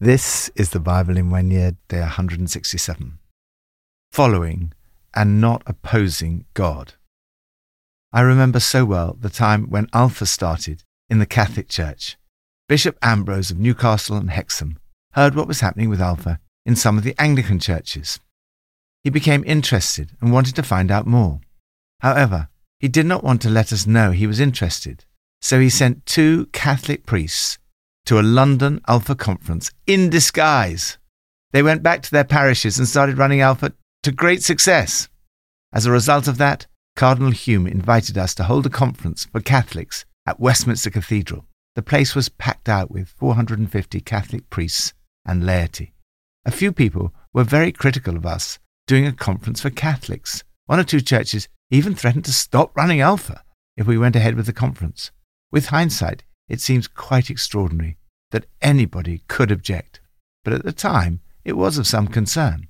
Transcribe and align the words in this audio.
This 0.00 0.48
is 0.54 0.70
the 0.70 0.78
Bible 0.78 1.16
in 1.16 1.28
one 1.28 1.48
day 1.48 1.72
167. 1.90 3.18
Following 4.12 4.72
and 5.12 5.40
not 5.40 5.64
opposing 5.66 6.44
God. 6.54 6.94
I 8.12 8.20
remember 8.20 8.60
so 8.60 8.84
well 8.84 9.16
the 9.18 9.28
time 9.28 9.68
when 9.68 9.88
Alpha 9.92 10.24
started 10.24 10.84
in 11.10 11.18
the 11.18 11.26
Catholic 11.26 11.68
Church. 11.68 12.16
Bishop 12.68 12.96
Ambrose 13.02 13.50
of 13.50 13.58
Newcastle 13.58 14.16
and 14.16 14.30
Hexham 14.30 14.78
heard 15.14 15.34
what 15.34 15.48
was 15.48 15.62
happening 15.62 15.88
with 15.88 16.00
Alpha 16.00 16.38
in 16.64 16.76
some 16.76 16.96
of 16.96 17.02
the 17.02 17.20
Anglican 17.20 17.58
churches. 17.58 18.20
He 19.02 19.10
became 19.10 19.42
interested 19.48 20.12
and 20.20 20.32
wanted 20.32 20.54
to 20.54 20.62
find 20.62 20.92
out 20.92 21.08
more. 21.08 21.40
However, 22.02 22.50
he 22.78 22.86
did 22.86 23.06
not 23.06 23.24
want 23.24 23.42
to 23.42 23.50
let 23.50 23.72
us 23.72 23.84
know 23.84 24.12
he 24.12 24.28
was 24.28 24.38
interested, 24.38 25.06
so 25.42 25.58
he 25.58 25.68
sent 25.68 26.06
two 26.06 26.46
Catholic 26.52 27.04
priests 27.04 27.58
to 28.08 28.18
a 28.18 28.22
London 28.22 28.80
Alpha 28.88 29.14
conference 29.14 29.70
in 29.86 30.08
disguise. 30.08 30.96
They 31.52 31.62
went 31.62 31.82
back 31.82 32.00
to 32.02 32.10
their 32.10 32.24
parishes 32.24 32.78
and 32.78 32.88
started 32.88 33.18
running 33.18 33.42
Alpha 33.42 33.74
to 34.02 34.12
great 34.12 34.42
success. 34.42 35.10
As 35.74 35.84
a 35.84 35.92
result 35.92 36.26
of 36.26 36.38
that, 36.38 36.66
Cardinal 36.96 37.32
Hume 37.32 37.66
invited 37.66 38.16
us 38.16 38.34
to 38.36 38.44
hold 38.44 38.64
a 38.64 38.70
conference 38.70 39.26
for 39.26 39.42
Catholics 39.42 40.06
at 40.26 40.40
Westminster 40.40 40.88
Cathedral. 40.88 41.44
The 41.74 41.82
place 41.82 42.14
was 42.14 42.30
packed 42.30 42.66
out 42.66 42.90
with 42.90 43.10
450 43.10 44.00
Catholic 44.00 44.48
priests 44.48 44.94
and 45.26 45.44
laity. 45.44 45.92
A 46.46 46.50
few 46.50 46.72
people 46.72 47.12
were 47.34 47.44
very 47.44 47.72
critical 47.72 48.16
of 48.16 48.24
us 48.24 48.58
doing 48.86 49.06
a 49.06 49.12
conference 49.12 49.60
for 49.60 49.68
Catholics. 49.68 50.44
One 50.64 50.80
or 50.80 50.84
two 50.84 51.02
churches 51.02 51.46
even 51.70 51.94
threatened 51.94 52.24
to 52.24 52.32
stop 52.32 52.74
running 52.74 53.02
Alpha 53.02 53.42
if 53.76 53.86
we 53.86 53.98
went 53.98 54.16
ahead 54.16 54.34
with 54.34 54.46
the 54.46 54.54
conference. 54.54 55.10
With 55.52 55.66
hindsight, 55.66 56.24
it 56.48 56.60
seems 56.60 56.88
quite 56.88 57.30
extraordinary 57.30 57.96
that 58.30 58.46
anybody 58.60 59.22
could 59.28 59.50
object, 59.50 60.00
but 60.44 60.52
at 60.52 60.64
the 60.64 60.72
time 60.72 61.20
it 61.44 61.56
was 61.56 61.78
of 61.78 61.86
some 61.86 62.08
concern. 62.08 62.68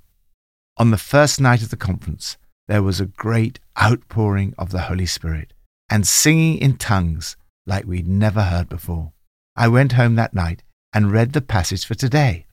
On 0.76 0.90
the 0.90 0.98
first 0.98 1.40
night 1.40 1.62
of 1.62 1.70
the 1.70 1.76
conference, 1.76 2.36
there 2.68 2.82
was 2.82 3.00
a 3.00 3.06
great 3.06 3.58
outpouring 3.80 4.54
of 4.58 4.70
the 4.70 4.82
Holy 4.82 5.06
Spirit 5.06 5.52
and 5.90 6.06
singing 6.06 6.58
in 6.58 6.76
tongues 6.76 7.36
like 7.66 7.86
we'd 7.86 8.06
never 8.06 8.44
heard 8.44 8.68
before. 8.68 9.12
I 9.56 9.68
went 9.68 9.92
home 9.92 10.14
that 10.16 10.34
night 10.34 10.62
and 10.92 11.12
read 11.12 11.32
the 11.32 11.40
passage 11.40 11.84
for 11.84 11.94
today. 11.94 12.46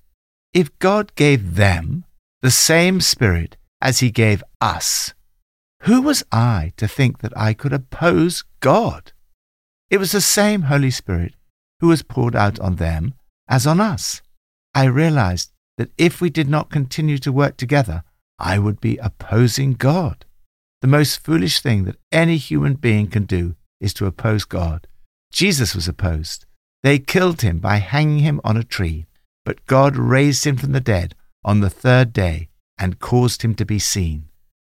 If 0.53 0.77
God 0.79 1.13
gave 1.15 1.55
them 1.55 2.05
the 2.41 2.51
same 2.51 3.01
Spirit 3.01 3.57
as 3.81 3.99
He 3.99 4.09
gave 4.09 4.43
us, 4.61 5.13
who 5.81 6.01
was 6.01 6.23
I 6.31 6.73
to 6.77 6.87
think 6.87 7.19
that 7.19 7.37
I 7.37 7.53
could 7.53 7.73
oppose 7.73 8.43
God? 8.59 9.11
It 9.89 9.97
was 9.97 10.11
the 10.11 10.21
same 10.21 10.63
Holy 10.63 10.89
Spirit 10.89 11.35
who 11.79 11.87
was 11.87 12.01
poured 12.01 12.35
out 12.35 12.59
on 12.59 12.77
them 12.77 13.13
as 13.47 13.67
on 13.67 13.79
us. 13.79 14.21
I 14.73 14.85
realized 14.85 15.51
that 15.77 15.91
if 15.97 16.19
we 16.19 16.29
did 16.29 16.49
not 16.49 16.71
continue 16.71 17.17
to 17.19 17.31
work 17.31 17.57
together, 17.57 18.03
I 18.39 18.57
would 18.59 18.81
be 18.81 18.97
opposing 18.97 19.73
God. 19.73 20.25
The 20.81 20.87
most 20.87 21.23
foolish 21.23 21.61
thing 21.61 21.85
that 21.85 21.97
any 22.11 22.37
human 22.37 22.73
being 22.73 23.07
can 23.07 23.25
do 23.25 23.55
is 23.79 23.93
to 23.95 24.05
oppose 24.05 24.43
God. 24.43 24.87
Jesus 25.31 25.75
was 25.75 25.87
opposed. 25.87 26.45
They 26.81 26.99
killed 26.99 27.41
him 27.41 27.59
by 27.59 27.77
hanging 27.77 28.19
him 28.19 28.41
on 28.43 28.57
a 28.57 28.63
tree, 28.63 29.05
but 29.43 29.65
God 29.65 29.95
raised 29.95 30.45
him 30.45 30.57
from 30.57 30.71
the 30.71 30.81
dead 30.81 31.15
on 31.43 31.59
the 31.59 31.69
third 31.69 32.11
day 32.11 32.49
and 32.77 32.99
caused 32.99 33.43
him 33.43 33.53
to 33.55 33.65
be 33.65 33.79
seen. 33.79 34.29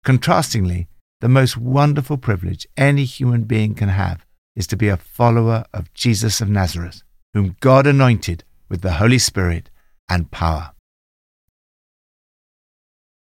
Contrastingly, 0.05 0.87
the 1.21 1.29
most 1.29 1.57
wonderful 1.57 2.17
privilege 2.17 2.67
any 2.75 3.05
human 3.05 3.43
being 3.43 3.73
can 3.73 3.89
have 3.89 4.26
is 4.57 4.65
to 4.65 4.75
be 4.75 4.89
a 4.89 4.97
follower 4.97 5.63
of 5.71 5.93
Jesus 5.93 6.41
of 6.41 6.49
Nazareth, 6.49 7.03
whom 7.31 7.55
God 7.59 7.85
anointed 7.85 8.43
with 8.67 8.81
the 8.81 8.93
Holy 8.93 9.19
Spirit 9.19 9.69
and 10.09 10.31
power. 10.31 10.71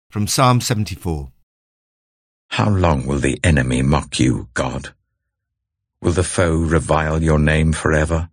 From 0.09 0.25
Psalm 0.25 0.59
74 0.59 1.29
How 2.47 2.67
long 2.67 3.05
will 3.05 3.19
the 3.19 3.39
enemy 3.43 3.83
mock 3.83 4.19
you, 4.19 4.49
God? 4.55 4.95
Will 6.01 6.13
the 6.13 6.23
foe 6.23 6.57
revile 6.57 7.21
your 7.21 7.37
name 7.37 7.73
forever? 7.73 8.29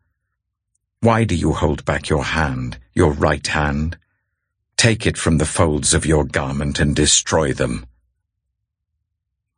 Why 1.01 1.25
do 1.25 1.35
you 1.35 1.53
hold 1.53 1.85
back 1.85 2.09
your 2.09 2.25
hand, 2.25 2.79
your 2.95 3.13
right 3.13 3.47
hand? 3.47 3.99
Take 4.79 5.07
it 5.07 5.19
from 5.19 5.37
the 5.37 5.45
folds 5.45 5.93
of 5.93 6.07
your 6.07 6.25
garment 6.25 6.81
and 6.81 6.97
destroy 6.97 7.53
them. 7.53 7.85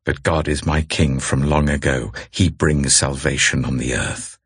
But 0.08 0.22
God 0.22 0.48
is 0.48 0.64
my 0.64 0.80
king 0.80 1.20
from 1.20 1.50
long 1.50 1.68
ago. 1.68 2.14
He 2.30 2.48
brings 2.48 2.96
salvation 2.96 3.66
on 3.66 3.76
the 3.76 3.94
earth. 3.94 4.38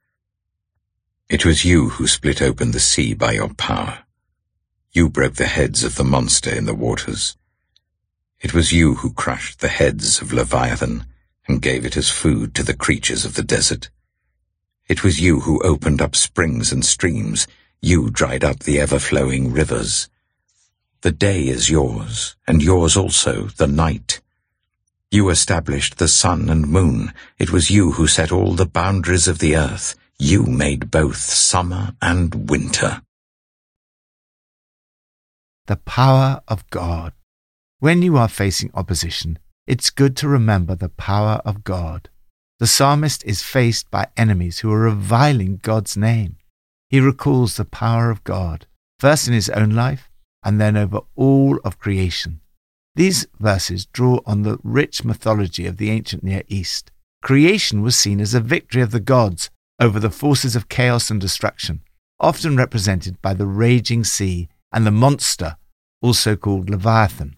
It 1.28 1.44
was 1.44 1.64
you 1.64 1.90
who 1.90 2.08
split 2.08 2.42
open 2.42 2.72
the 2.72 2.80
sea 2.80 3.14
by 3.14 3.34
your 3.34 3.54
power. 3.54 4.00
You 4.90 5.08
broke 5.08 5.34
the 5.34 5.46
heads 5.46 5.84
of 5.84 5.94
the 5.94 6.02
monster 6.02 6.52
in 6.52 6.64
the 6.64 6.74
waters. 6.74 7.36
It 8.40 8.52
was 8.52 8.72
you 8.72 8.96
who 8.96 9.12
crushed 9.12 9.60
the 9.60 9.68
heads 9.68 10.20
of 10.20 10.32
Leviathan 10.32 11.06
and 11.46 11.62
gave 11.62 11.86
it 11.86 11.96
as 11.96 12.10
food 12.10 12.56
to 12.56 12.64
the 12.64 12.74
creatures 12.74 13.24
of 13.24 13.34
the 13.34 13.44
desert. 13.44 13.88
It 14.88 15.04
was 15.04 15.20
you 15.20 15.42
who 15.42 15.62
opened 15.62 16.02
up 16.02 16.16
springs 16.16 16.72
and 16.72 16.84
streams. 16.84 17.46
You 17.80 18.10
dried 18.10 18.42
up 18.42 18.64
the 18.64 18.80
ever-flowing 18.80 19.52
rivers. 19.52 20.08
The 21.02 21.12
day 21.12 21.46
is 21.46 21.70
yours, 21.70 22.34
and 22.48 22.60
yours 22.60 22.96
also 22.96 23.44
the 23.44 23.68
night. 23.68 24.20
You 25.12 25.28
established 25.28 25.98
the 25.98 26.08
sun 26.08 26.48
and 26.48 26.66
moon. 26.66 27.12
It 27.38 27.52
was 27.52 27.70
you 27.70 27.92
who 27.92 28.06
set 28.06 28.32
all 28.32 28.54
the 28.54 28.64
boundaries 28.64 29.28
of 29.28 29.40
the 29.40 29.56
earth. 29.56 29.94
You 30.18 30.44
made 30.46 30.90
both 30.90 31.18
summer 31.18 31.94
and 32.00 32.48
winter. 32.48 33.02
The 35.66 35.76
power 35.76 36.40
of 36.48 36.66
God. 36.70 37.12
When 37.78 38.00
you 38.00 38.16
are 38.16 38.26
facing 38.26 38.70
opposition, 38.72 39.38
it's 39.66 39.90
good 39.90 40.16
to 40.16 40.28
remember 40.28 40.74
the 40.74 40.88
power 40.88 41.42
of 41.44 41.62
God. 41.62 42.08
The 42.58 42.66
psalmist 42.66 43.22
is 43.26 43.42
faced 43.42 43.90
by 43.90 44.06
enemies 44.16 44.60
who 44.60 44.72
are 44.72 44.78
reviling 44.78 45.58
God's 45.58 45.94
name. 45.94 46.36
He 46.88 47.00
recalls 47.00 47.58
the 47.58 47.66
power 47.66 48.10
of 48.10 48.24
God, 48.24 48.64
first 48.98 49.28
in 49.28 49.34
his 49.34 49.50
own 49.50 49.72
life 49.72 50.08
and 50.42 50.58
then 50.58 50.76
over 50.76 51.00
all 51.14 51.58
of 51.64 51.78
creation. 51.78 52.40
These 52.94 53.26
verses 53.40 53.86
draw 53.86 54.20
on 54.26 54.42
the 54.42 54.58
rich 54.62 55.04
mythology 55.04 55.66
of 55.66 55.78
the 55.78 55.90
ancient 55.90 56.22
Near 56.22 56.42
East. 56.48 56.90
Creation 57.22 57.80
was 57.80 57.96
seen 57.96 58.20
as 58.20 58.34
a 58.34 58.40
victory 58.40 58.82
of 58.82 58.90
the 58.90 59.00
gods 59.00 59.48
over 59.80 59.98
the 59.98 60.10
forces 60.10 60.54
of 60.54 60.68
chaos 60.68 61.10
and 61.10 61.20
destruction, 61.20 61.80
often 62.20 62.56
represented 62.56 63.20
by 63.22 63.32
the 63.32 63.46
raging 63.46 64.04
sea 64.04 64.48
and 64.72 64.86
the 64.86 64.90
monster, 64.90 65.56
also 66.02 66.36
called 66.36 66.68
Leviathan. 66.68 67.36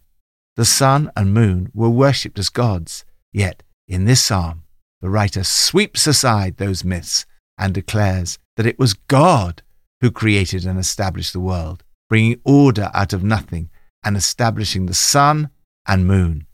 The 0.57 0.65
sun 0.65 1.11
and 1.17 1.33
moon 1.33 1.71
were 1.73 1.91
worshipped 1.91 2.39
as 2.39 2.49
gods, 2.49 3.05
yet 3.33 3.63
in 3.87 4.07
this 4.07 4.23
psalm, 4.23 4.63
the 5.01 5.11
writer 5.11 5.45
sweeps 5.45 6.07
aside 6.07 6.57
those 6.57 6.85
myths 6.85 7.27
and 7.59 7.75
declares 7.75 8.39
that 8.57 8.67
it 8.67 8.79
was 8.79 8.95
God 8.95 9.63
who 10.01 10.11
created 10.11 10.65
and 10.65 10.79
established 10.79 11.33
the 11.33 11.41
world, 11.41 11.85
bringing 12.09 12.41
order 12.45 12.91
out 12.93 13.13
of 13.13 13.23
nothing 13.23 13.71
and 14.05 14.17
establishing 14.17 14.87
the 14.87 14.95
sun 14.95 15.51
and 15.87 16.07
moon. 16.07 16.47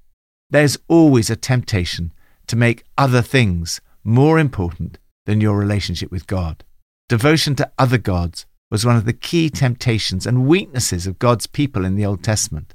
There's 0.48 0.78
always 0.88 1.30
a 1.30 1.36
temptation 1.36 2.12
to 2.46 2.56
make 2.56 2.84
other 2.98 3.22
things 3.22 3.80
more 4.02 4.38
important 4.38 4.98
than 5.26 5.40
your 5.40 5.56
relationship 5.56 6.10
with 6.10 6.26
God. 6.26 6.64
Devotion 7.08 7.54
to 7.56 7.70
other 7.78 7.98
gods 7.98 8.46
was 8.70 8.86
one 8.86 8.96
of 8.96 9.04
the 9.04 9.12
key 9.12 9.50
temptations 9.50 10.26
and 10.26 10.46
weaknesses 10.46 11.06
of 11.06 11.18
God's 11.18 11.46
people 11.46 11.84
in 11.84 11.96
the 11.96 12.06
Old 12.06 12.22
Testament. 12.22 12.74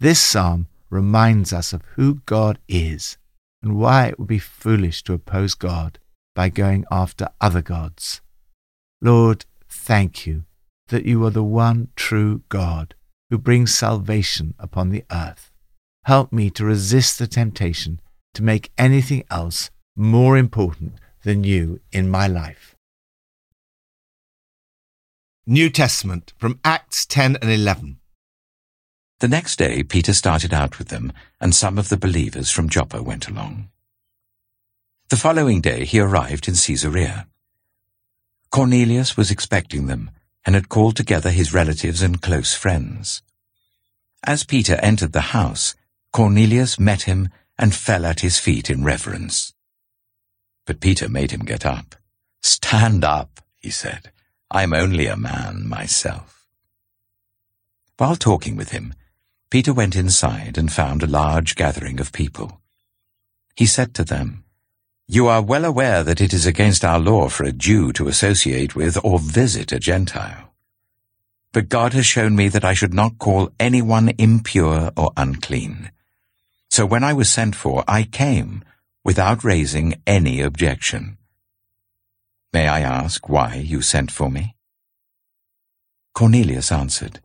This 0.00 0.20
psalm 0.20 0.68
reminds 0.90 1.52
us 1.52 1.72
of 1.72 1.82
who 1.94 2.20
God 2.26 2.58
is 2.68 3.16
and 3.62 3.76
why 3.76 4.06
it 4.06 4.18
would 4.18 4.28
be 4.28 4.38
foolish 4.38 5.02
to 5.04 5.12
oppose 5.12 5.54
God 5.54 5.98
by 6.34 6.48
going 6.48 6.84
after 6.90 7.28
other 7.40 7.62
gods. 7.62 8.20
Lord, 9.00 9.44
thank 9.68 10.26
you 10.26 10.44
that 10.88 11.06
you 11.06 11.24
are 11.24 11.30
the 11.30 11.44
one 11.44 11.88
true 11.96 12.42
God 12.48 12.94
who 13.30 13.38
brings 13.38 13.74
salvation 13.74 14.54
upon 14.58 14.90
the 14.90 15.04
earth. 15.10 15.50
Help 16.04 16.32
me 16.32 16.50
to 16.50 16.64
resist 16.64 17.18
the 17.18 17.26
temptation 17.26 18.00
to 18.34 18.42
make 18.42 18.72
anything 18.76 19.24
else 19.30 19.70
more 19.96 20.36
important 20.36 20.94
than 21.22 21.44
you 21.44 21.80
in 21.92 22.10
my 22.10 22.26
life. 22.26 22.76
New 25.46 25.70
Testament 25.70 26.32
from 26.36 26.58
Acts 26.64 27.06
10 27.06 27.36
and 27.36 27.50
11. 27.50 27.98
The 29.20 29.28
next 29.28 29.56
day 29.56 29.82
Peter 29.82 30.12
started 30.12 30.52
out 30.52 30.78
with 30.78 30.88
them, 30.88 31.12
and 31.40 31.54
some 31.54 31.78
of 31.78 31.88
the 31.88 31.96
believers 31.96 32.50
from 32.50 32.68
Joppa 32.68 33.02
went 33.02 33.28
along. 33.28 33.70
The 35.10 35.16
following 35.16 35.60
day 35.60 35.84
he 35.84 36.00
arrived 36.00 36.48
in 36.48 36.54
Caesarea. 36.54 37.28
Cornelius 38.50 39.16
was 39.16 39.30
expecting 39.30 39.86
them, 39.86 40.10
and 40.44 40.54
had 40.54 40.68
called 40.68 40.96
together 40.96 41.30
his 41.30 41.54
relatives 41.54 42.02
and 42.02 42.22
close 42.22 42.54
friends. 42.54 43.22
As 44.24 44.44
Peter 44.44 44.74
entered 44.76 45.12
the 45.12 45.32
house, 45.32 45.74
Cornelius 46.12 46.78
met 46.78 47.02
him 47.02 47.28
and 47.58 47.74
fell 47.74 48.04
at 48.06 48.20
his 48.20 48.38
feet 48.38 48.70
in 48.70 48.84
reverence. 48.84 49.54
But 50.66 50.80
Peter 50.80 51.08
made 51.08 51.30
him 51.30 51.44
get 51.44 51.66
up. 51.66 51.96
Stand 52.42 53.04
up, 53.04 53.40
he 53.56 53.70
said. 53.70 54.10
I'm 54.50 54.72
only 54.72 55.06
a 55.06 55.16
man 55.16 55.68
myself. 55.68 56.46
While 57.96 58.16
talking 58.16 58.56
with 58.56 58.70
him, 58.70 58.94
Peter 59.50 59.72
went 59.72 59.96
inside 59.96 60.58
and 60.58 60.72
found 60.72 61.02
a 61.02 61.06
large 61.06 61.54
gathering 61.54 62.00
of 62.00 62.12
people. 62.12 62.60
He 63.56 63.66
said 63.66 63.94
to 63.94 64.04
them, 64.04 64.43
You 65.06 65.26
are 65.28 65.42
well 65.42 65.66
aware 65.66 66.02
that 66.02 66.22
it 66.22 66.32
is 66.32 66.46
against 66.46 66.82
our 66.82 66.98
law 66.98 67.28
for 67.28 67.44
a 67.44 67.52
Jew 67.52 67.92
to 67.92 68.08
associate 68.08 68.74
with 68.74 68.96
or 69.04 69.18
visit 69.18 69.70
a 69.70 69.78
Gentile. 69.78 70.54
But 71.52 71.68
God 71.68 71.92
has 71.92 72.06
shown 72.06 72.34
me 72.34 72.48
that 72.48 72.64
I 72.64 72.72
should 72.72 72.94
not 72.94 73.18
call 73.18 73.52
anyone 73.60 74.14
impure 74.16 74.92
or 74.96 75.12
unclean. 75.14 75.90
So 76.70 76.86
when 76.86 77.04
I 77.04 77.12
was 77.12 77.28
sent 77.28 77.54
for, 77.54 77.84
I 77.86 78.04
came 78.04 78.64
without 79.04 79.44
raising 79.44 80.00
any 80.06 80.40
objection. 80.40 81.18
May 82.54 82.66
I 82.66 82.80
ask 82.80 83.28
why 83.28 83.56
you 83.56 83.82
sent 83.82 84.10
for 84.10 84.30
me? 84.30 84.56
Cornelius 86.14 86.72
answered, 86.72 87.20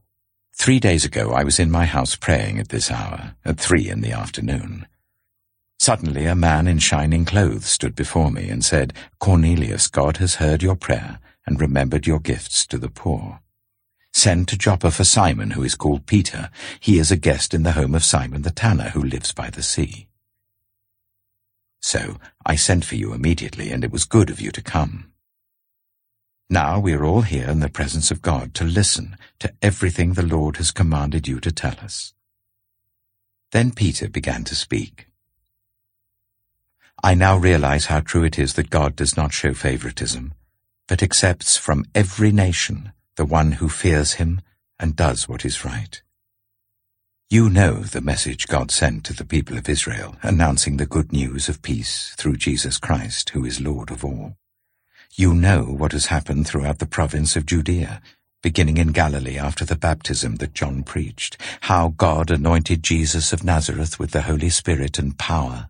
Three 0.53 0.81
days 0.81 1.05
ago 1.05 1.31
I 1.31 1.45
was 1.45 1.59
in 1.59 1.71
my 1.71 1.85
house 1.85 2.17
praying 2.17 2.59
at 2.59 2.69
this 2.69 2.91
hour, 2.91 3.35
at 3.45 3.57
three 3.57 3.87
in 3.87 4.01
the 4.01 4.11
afternoon. 4.11 4.85
Suddenly 5.79 6.25
a 6.25 6.35
man 6.35 6.67
in 6.67 6.77
shining 6.79 7.23
clothes 7.23 7.65
stood 7.65 7.95
before 7.95 8.31
me 8.31 8.49
and 8.49 8.63
said, 8.65 8.93
Cornelius, 9.17 9.87
God 9.87 10.17
has 10.17 10.35
heard 10.35 10.61
your 10.61 10.75
prayer 10.75 11.19
and 11.45 11.59
remembered 11.59 12.05
your 12.05 12.19
gifts 12.19 12.65
to 12.67 12.77
the 12.77 12.89
poor. 12.89 13.39
Send 14.11 14.49
to 14.49 14.57
Joppa 14.57 14.91
for 14.91 15.05
Simon, 15.05 15.51
who 15.51 15.63
is 15.63 15.75
called 15.75 16.05
Peter. 16.05 16.49
He 16.81 16.99
is 16.99 17.11
a 17.11 17.17
guest 17.17 17.53
in 17.53 17.63
the 17.63 17.71
home 17.71 17.95
of 17.95 18.03
Simon 18.03 18.41
the 18.41 18.51
tanner, 18.51 18.89
who 18.89 19.01
lives 19.01 19.31
by 19.31 19.49
the 19.49 19.63
sea. 19.63 20.07
So 21.81 22.17
I 22.45 22.55
sent 22.55 22.83
for 22.83 22.95
you 22.95 23.13
immediately, 23.13 23.71
and 23.71 23.85
it 23.85 23.91
was 23.91 24.03
good 24.03 24.29
of 24.29 24.41
you 24.41 24.51
to 24.51 24.61
come. 24.61 25.13
Now 26.49 26.79
we 26.79 26.93
are 26.93 27.05
all 27.05 27.21
here 27.21 27.47
in 27.47 27.61
the 27.61 27.69
presence 27.69 28.11
of 28.11 28.21
God 28.21 28.53
to 28.55 28.65
listen 28.65 29.15
to 29.39 29.53
everything 29.61 30.13
the 30.13 30.25
Lord 30.25 30.57
has 30.57 30.71
commanded 30.71 31.27
you 31.27 31.39
to 31.39 31.51
tell 31.51 31.75
us. 31.81 32.13
Then 33.51 33.71
Peter 33.71 34.09
began 34.09 34.43
to 34.45 34.55
speak. 34.55 35.08
I 37.01 37.13
now 37.13 37.37
realize 37.37 37.85
how 37.85 38.01
true 38.01 38.23
it 38.23 38.37
is 38.37 38.53
that 38.53 38.69
God 38.69 38.95
does 38.95 39.15
not 39.15 39.33
show 39.33 39.53
favoritism, 39.53 40.33
but 40.87 41.01
accepts 41.01 41.55
from 41.55 41.85
every 41.95 42.31
nation 42.31 42.91
the 43.15 43.25
one 43.25 43.53
who 43.53 43.69
fears 43.69 44.13
him 44.13 44.41
and 44.79 44.95
does 44.95 45.27
what 45.27 45.45
is 45.45 45.63
right. 45.63 46.01
You 47.29 47.49
know 47.49 47.81
the 47.81 48.01
message 48.01 48.47
God 48.47 48.71
sent 48.71 49.05
to 49.05 49.13
the 49.13 49.23
people 49.23 49.57
of 49.57 49.69
Israel, 49.69 50.17
announcing 50.23 50.77
the 50.77 50.85
good 50.85 51.13
news 51.13 51.47
of 51.47 51.61
peace 51.61 52.13
through 52.17 52.37
Jesus 52.37 52.77
Christ, 52.77 53.29
who 53.29 53.45
is 53.45 53.61
Lord 53.61 53.91
of 53.91 54.03
all. 54.03 54.35
You 55.15 55.33
know 55.33 55.63
what 55.63 55.91
has 55.93 56.07
happened 56.07 56.47
throughout 56.47 56.79
the 56.79 56.85
province 56.85 57.35
of 57.35 57.45
Judea, 57.45 58.01
beginning 58.41 58.77
in 58.77 58.93
Galilee 58.93 59.37
after 59.37 59.63
the 59.63 59.75
baptism 59.75 60.37
that 60.37 60.53
John 60.53 60.83
preached, 60.83 61.37
how 61.61 61.89
God 61.89 62.31
anointed 62.31 62.83
Jesus 62.83 63.31
of 63.31 63.43
Nazareth 63.43 63.99
with 63.99 64.11
the 64.11 64.23
Holy 64.23 64.49
Spirit 64.49 64.97
and 64.97 65.17
power, 65.17 65.69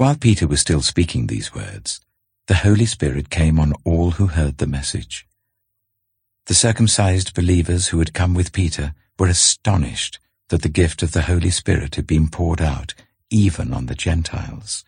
While 0.00 0.16
Peter 0.16 0.46
was 0.46 0.62
still 0.62 0.80
speaking 0.80 1.26
these 1.26 1.54
words, 1.54 2.00
the 2.46 2.54
Holy 2.54 2.86
Spirit 2.86 3.28
came 3.28 3.60
on 3.60 3.74
all 3.84 4.12
who 4.12 4.28
heard 4.28 4.56
the 4.56 4.66
message. 4.66 5.26
The 6.46 6.54
circumcised 6.54 7.34
believers 7.34 7.88
who 7.88 7.98
had 7.98 8.14
come 8.14 8.32
with 8.32 8.54
Peter 8.54 8.94
were 9.18 9.26
astonished 9.26 10.18
that 10.48 10.62
the 10.62 10.70
gift 10.70 11.02
of 11.02 11.12
the 11.12 11.28
Holy 11.28 11.50
Spirit 11.50 11.96
had 11.96 12.06
been 12.06 12.28
poured 12.30 12.62
out 12.62 12.94
even 13.28 13.74
on 13.74 13.84
the 13.84 13.94
Gentiles. 13.94 14.86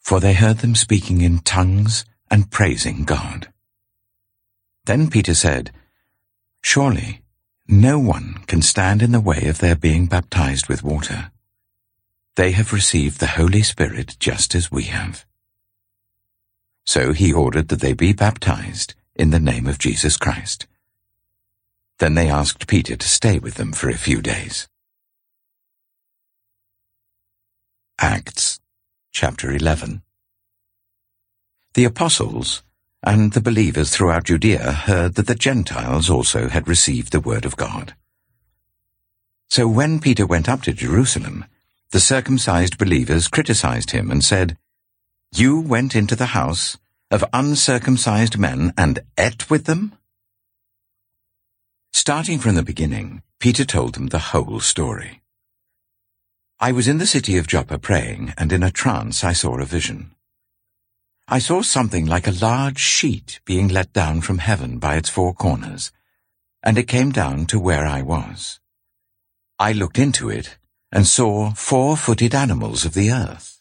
For 0.00 0.18
they 0.18 0.34
heard 0.34 0.58
them 0.58 0.74
speaking 0.74 1.20
in 1.20 1.38
tongues 1.38 2.04
and 2.28 2.50
praising 2.50 3.04
God. 3.04 3.52
Then 4.86 5.08
Peter 5.08 5.34
said, 5.34 5.70
Surely 6.60 7.22
no 7.68 8.00
one 8.00 8.42
can 8.48 8.62
stand 8.62 9.00
in 9.00 9.12
the 9.12 9.20
way 9.20 9.46
of 9.46 9.58
their 9.58 9.76
being 9.76 10.06
baptized 10.06 10.68
with 10.68 10.82
water. 10.82 11.30
They 12.36 12.52
have 12.52 12.72
received 12.72 13.20
the 13.20 13.26
Holy 13.26 13.62
Spirit 13.62 14.16
just 14.18 14.54
as 14.54 14.70
we 14.70 14.84
have. 14.84 15.24
So 16.86 17.12
he 17.12 17.32
ordered 17.32 17.68
that 17.68 17.80
they 17.80 17.92
be 17.92 18.12
baptized 18.12 18.94
in 19.14 19.30
the 19.30 19.40
name 19.40 19.66
of 19.66 19.78
Jesus 19.78 20.16
Christ. 20.16 20.66
Then 21.98 22.14
they 22.14 22.30
asked 22.30 22.66
Peter 22.66 22.96
to 22.96 23.08
stay 23.08 23.38
with 23.38 23.54
them 23.54 23.72
for 23.72 23.90
a 23.90 23.98
few 23.98 24.22
days. 24.22 24.68
Acts 27.98 28.60
chapter 29.12 29.52
11 29.52 30.02
The 31.74 31.84
apostles 31.84 32.62
and 33.02 33.32
the 33.32 33.40
believers 33.40 33.90
throughout 33.90 34.24
Judea 34.24 34.72
heard 34.72 35.14
that 35.14 35.26
the 35.26 35.34
Gentiles 35.34 36.08
also 36.08 36.48
had 36.48 36.68
received 36.68 37.12
the 37.12 37.20
word 37.20 37.44
of 37.44 37.56
God. 37.56 37.94
So 39.48 39.66
when 39.68 40.00
Peter 40.00 40.26
went 40.26 40.48
up 40.48 40.62
to 40.62 40.72
Jerusalem, 40.72 41.44
the 41.90 42.00
circumcised 42.00 42.78
believers 42.78 43.26
criticized 43.26 43.90
him 43.90 44.10
and 44.10 44.24
said, 44.24 44.56
You 45.32 45.60
went 45.60 45.96
into 45.96 46.14
the 46.14 46.26
house 46.26 46.78
of 47.10 47.24
uncircumcised 47.32 48.38
men 48.38 48.72
and 48.76 49.00
ate 49.18 49.50
with 49.50 49.64
them? 49.64 49.98
Starting 51.92 52.38
from 52.38 52.54
the 52.54 52.62
beginning, 52.62 53.22
Peter 53.40 53.64
told 53.64 53.94
them 53.94 54.08
the 54.08 54.30
whole 54.30 54.60
story. 54.60 55.20
I 56.60 56.70
was 56.70 56.86
in 56.86 56.98
the 56.98 57.06
city 57.06 57.36
of 57.36 57.48
Joppa 57.48 57.78
praying, 57.78 58.34
and 58.38 58.52
in 58.52 58.62
a 58.62 58.70
trance 58.70 59.24
I 59.24 59.32
saw 59.32 59.58
a 59.58 59.64
vision. 59.64 60.14
I 61.26 61.38
saw 61.40 61.62
something 61.62 62.06
like 62.06 62.28
a 62.28 62.44
large 62.44 62.78
sheet 62.78 63.40
being 63.44 63.68
let 63.68 63.92
down 63.92 64.20
from 64.20 64.38
heaven 64.38 64.78
by 64.78 64.96
its 64.96 65.08
four 65.08 65.34
corners, 65.34 65.90
and 66.62 66.78
it 66.78 66.86
came 66.86 67.10
down 67.10 67.46
to 67.46 67.58
where 67.58 67.86
I 67.86 68.02
was. 68.02 68.60
I 69.58 69.72
looked 69.72 69.98
into 69.98 70.28
it 70.28 70.58
and 70.92 71.06
saw 71.06 71.50
four-footed 71.52 72.34
animals 72.34 72.84
of 72.84 72.94
the 72.94 73.10
earth, 73.10 73.60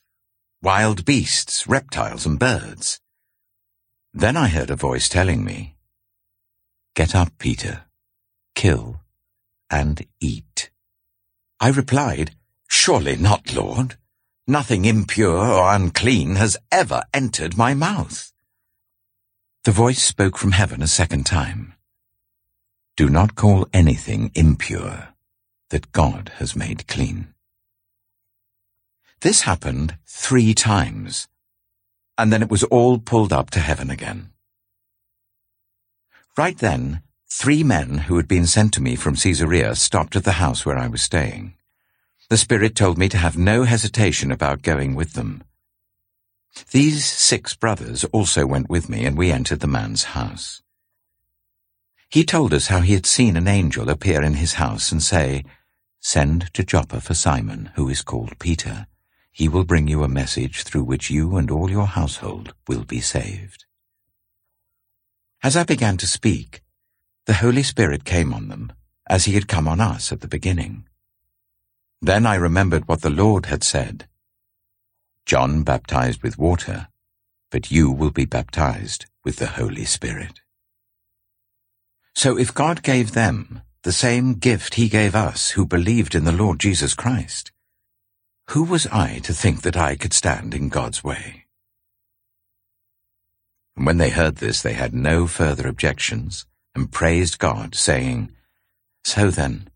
wild 0.62 1.06
beasts, 1.06 1.68
reptiles, 1.68 2.26
and 2.26 2.40
birds. 2.40 3.00
Then 4.14 4.36
I 4.36 4.48
heard 4.48 4.72
a 4.72 4.76
voice 4.76 5.08
telling 5.08 5.44
me, 5.44 5.76
Get 6.96 7.14
up, 7.14 7.32
Peter, 7.38 7.86
kill, 8.56 9.02
and 9.70 10.06
eat. 10.20 10.72
I 11.60 11.70
replied, 11.70 12.32
Surely 12.68 13.16
not, 13.16 13.54
Lord. 13.54 13.98
Nothing 14.48 14.86
impure 14.86 15.38
or 15.38 15.72
unclean 15.74 16.36
has 16.36 16.58
ever 16.72 17.04
entered 17.14 17.56
my 17.56 17.76
mouth. 17.76 18.32
The 19.64 19.72
voice 19.72 20.02
spoke 20.02 20.38
from 20.38 20.54
heaven 20.54 20.82
a 20.82 20.88
second 20.88 21.26
time. 21.26 21.76
Do 22.98 23.10
not 23.10 23.36
call 23.36 23.68
anything 23.72 24.32
impure 24.34 25.09
that 25.70 25.92
God 25.92 26.32
has 26.38 26.56
made 26.56 26.88
clean. 26.88 27.34
This 29.22 29.42
happened 29.42 29.98
three 30.06 30.54
times 30.54 31.28
and 32.20 32.34
then 32.34 32.42
it 32.42 32.52
was 32.52 32.64
all 32.66 33.00
pulled 33.00 33.32
up 33.32 33.50
to 33.50 33.62
heaven 33.62 33.90
again. 33.90 34.30
Right 36.38 36.58
then, 36.58 37.02
three 37.32 37.64
men 37.64 38.00
who 38.10 38.18
had 38.18 38.28
been 38.28 38.46
sent 38.46 38.74
to 38.74 38.82
me 38.82 38.98
from 38.98 39.16
Caesarea 39.16 39.74
stopped 39.76 40.18
at 40.18 40.26
the 40.26 40.34
house 40.34 40.66
where 40.66 40.78
I 40.78 40.90
was 40.90 41.02
staying. 41.02 41.54
The 42.30 42.36
Spirit 42.36 42.76
told 42.76 42.98
me 42.98 43.08
to 43.08 43.18
have 43.18 43.38
no 43.38 43.64
hesitation 43.64 44.34
about 44.34 44.64
going 44.64 44.96
with 44.96 45.14
them. 45.14 45.46
These 46.72 47.06
six 47.06 47.56
brothers 47.56 48.04
also 48.12 48.46
went 48.46 48.70
with 48.70 48.90
me, 48.90 49.06
and 49.06 49.18
we 49.18 49.32
entered 49.32 49.62
the 49.62 49.68
man's 49.68 50.04
house. 50.16 50.62
He 52.10 52.26
told 52.26 52.54
us 52.54 52.68
how 52.68 52.82
he 52.82 52.96
had 52.96 53.06
seen 53.06 53.38
an 53.38 53.48
angel 53.48 53.90
appear 53.90 54.22
in 54.22 54.34
his 54.34 54.54
house 54.56 54.92
and 54.92 55.02
say, 55.02 55.46
Send 56.00 56.54
to 56.54 56.64
Joppa 56.64 57.02
for 57.02 57.14
Simon, 57.14 57.72
who 57.76 57.90
is 57.90 58.02
called 58.02 58.40
Peter. 58.40 58.88
He 59.32 59.48
will 59.48 59.66
bring 59.66 59.88
you 59.88 60.04
a 60.04 60.08
message 60.08 60.64
through 60.64 60.84
which 60.84 61.10
you 61.10 61.38
and 61.38 61.52
all 61.52 61.70
your 61.70 61.88
household 61.88 62.54
will 62.68 62.84
be 62.84 63.00
saved. 63.00 63.66
As 65.44 65.56
I 65.56 65.64
began 65.64 65.98
to 65.98 66.08
speak, 66.08 66.62
the 67.26 67.36
Holy 67.36 67.64
Spirit 67.64 68.06
came 68.06 68.34
on 68.34 68.48
them, 68.50 68.74
as 69.08 69.26
he 69.26 69.34
had 69.34 69.48
come 69.48 69.68
on 69.68 69.80
us 69.80 70.12
at 70.12 70.22
the 70.22 70.28
beginning. 70.28 70.86
Then 72.02 72.26
I 72.26 72.36
remembered 72.36 72.88
what 72.88 73.02
the 73.02 73.10
Lord 73.10 73.48
had 73.48 73.64
said. 73.64 74.08
John 75.26 75.64
baptized 75.64 76.24
with 76.24 76.38
water, 76.38 76.88
but 77.52 77.72
you 77.72 77.92
will 77.92 78.12
be 78.12 78.26
baptized 78.26 79.06
with 79.24 79.36
the 79.36 79.48
Holy 79.48 79.86
Spirit. 79.86 80.40
So 82.16 82.38
if 82.38 82.54
God 82.54 82.84
gave 82.84 83.12
them 83.12 83.62
the 83.84 83.92
same 83.92 84.34
gift 84.34 84.76
he 84.76 84.90
gave 84.90 85.16
us 85.16 85.52
who 85.52 85.66
believed 85.66 86.14
in 86.14 86.26
the 86.26 86.32
Lord 86.32 86.60
Jesus 86.60 86.94
Christ, 86.94 87.52
who 88.50 88.64
was 88.64 88.88
I 88.88 89.20
to 89.20 89.34
think 89.34 89.62
that 89.62 89.78
I 89.78 89.96
could 89.96 90.14
stand 90.14 90.54
in 90.54 90.70
God's 90.70 91.04
way? 91.04 91.46
And 93.78 93.86
when 93.86 93.98
they 93.98 94.10
heard 94.10 94.38
this, 94.38 94.62
they 94.62 94.74
had 94.74 94.94
no 94.94 95.28
further 95.28 95.68
objections 95.68 96.46
and 96.76 96.92
praised 96.92 97.40
God, 97.40 97.76
saying, 97.76 98.32
So 99.06 99.32
then, 99.32 99.70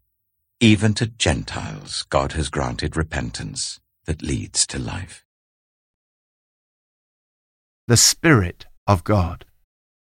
even 0.59 0.93
to 0.95 1.07
Gentiles 1.07 2.05
God 2.09 2.33
has 2.33 2.49
granted 2.49 2.97
repentance 2.97 3.79
that 4.05 4.21
leads 4.21 4.67
to 4.67 4.79
life. 4.79 5.25
The 7.87 7.97
Spirit 7.97 8.65
of 8.87 9.03
God. 9.03 9.45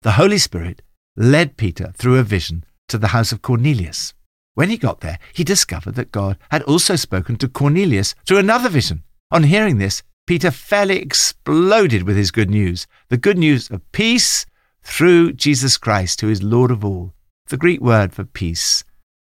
The 0.02 0.14
Holy 0.14 0.38
Spirit 0.38 0.82
led 1.16 1.58
Peter 1.58 1.92
through 1.96 2.18
a 2.18 2.24
vision 2.24 2.64
to 2.88 2.98
the 2.98 3.08
house 3.10 3.32
of 3.32 3.42
Cornelius. 3.42 4.14
When 4.56 4.70
he 4.70 4.78
got 4.78 5.02
there, 5.02 5.20
he 5.34 5.44
discovered 5.44 5.96
that 5.96 6.12
God 6.12 6.38
had 6.50 6.64
also 6.64 6.96
spoken 6.96 7.36
to 7.38 7.48
Cornelius 7.48 8.16
through 8.26 8.40
another 8.40 8.70
vision. 8.70 9.04
On 9.32 9.44
hearing 9.44 9.78
this, 9.78 10.04
Peter 10.26 10.52
fairly 10.52 10.98
exploded 10.98 12.04
with 12.04 12.18
his 12.18 12.32
good 12.32 12.50
news 12.50 12.88
the 13.10 13.18
good 13.18 13.38
news 13.38 13.70
of 13.70 13.92
peace 13.92 14.46
through 14.82 15.34
Jesus 15.34 15.78
Christ, 15.78 16.22
who 16.22 16.30
is 16.30 16.42
Lord 16.42 16.72
of 16.72 16.84
all. 16.84 17.14
The 17.48 17.58
Greek 17.58 17.82
word 17.82 18.14
for 18.14 18.24
peace 18.24 18.84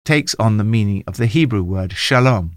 takes 0.04 0.34
on 0.36 0.56
the 0.56 0.64
meaning 0.64 1.04
of 1.06 1.16
the 1.16 1.26
Hebrew 1.26 1.62
word 1.62 1.92
shalom. 1.92 2.56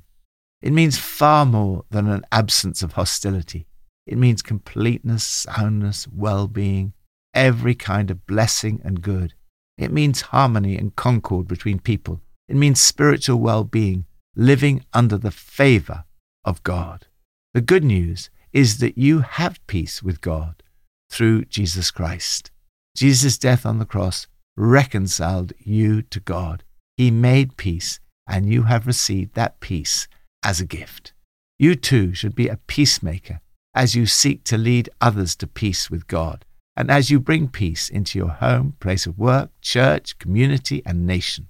It 0.62 0.74
means 0.74 0.98
far 0.98 1.46
more 1.46 1.84
than 1.90 2.08
an 2.08 2.26
absence 2.32 2.82
of 2.82 2.94
hostility. 2.94 3.68
It 4.08 4.18
means 4.18 4.42
completeness, 4.42 5.24
soundness, 5.24 6.08
well 6.08 6.48
being, 6.48 6.94
every 7.34 7.76
kind 7.76 8.10
of 8.10 8.26
blessing 8.26 8.82
and 8.84 9.02
good. 9.02 9.34
It 9.78 9.92
means 9.92 10.22
harmony 10.22 10.78
and 10.78 10.96
concord 10.96 11.48
between 11.48 11.80
people. 11.80 12.22
It 12.48 12.56
means 12.56 12.82
spiritual 12.82 13.40
well 13.40 13.64
being, 13.64 14.06
living 14.36 14.86
under 14.94 15.18
the 15.18 15.32
favor 15.32 16.06
of 16.46 16.64
God. 16.64 17.08
The 17.54 17.62
good 17.62 17.84
news 17.84 18.30
is 18.52 18.80
that 18.80 18.98
you 18.98 19.20
have 19.20 19.66
peace 19.68 20.04
with 20.04 20.22
God 20.22 20.62
through 21.10 21.46
Jesus 21.46 21.92
Christ. 21.92 22.52
Jesus' 22.96 23.38
death 23.38 23.66
on 23.66 23.80
the 23.80 23.86
cross 23.86 24.28
reconciled 24.56 25.54
you 25.58 26.02
to 26.04 26.20
God. 26.20 26.64
He 26.96 27.10
made 27.10 27.58
peace, 27.58 28.00
and 28.28 28.48
you 28.48 28.64
have 28.64 28.86
received 28.86 29.34
that 29.34 29.60
peace 29.60 30.08
as 30.44 30.62
a 30.62 30.66
gift. 30.66 31.14
You 31.58 31.76
too 31.76 32.14
should 32.14 32.36
be 32.36 32.48
a 32.48 32.58
peacemaker 32.68 33.42
as 33.74 33.96
you 33.96 34.06
seek 34.06 34.44
to 34.44 34.58
lead 34.58 34.90
others 35.02 35.36
to 35.38 35.48
peace 35.48 35.90
with 35.90 36.08
God 36.08 36.46
and 36.76 36.90
as 36.90 37.10
you 37.10 37.20
bring 37.20 37.48
peace 37.48 37.90
into 37.90 38.18
your 38.18 38.30
home, 38.30 38.76
place 38.80 39.06
of 39.06 39.18
work, 39.18 39.52
church, 39.62 40.18
community, 40.20 40.82
and 40.86 41.06
nation. 41.06 41.48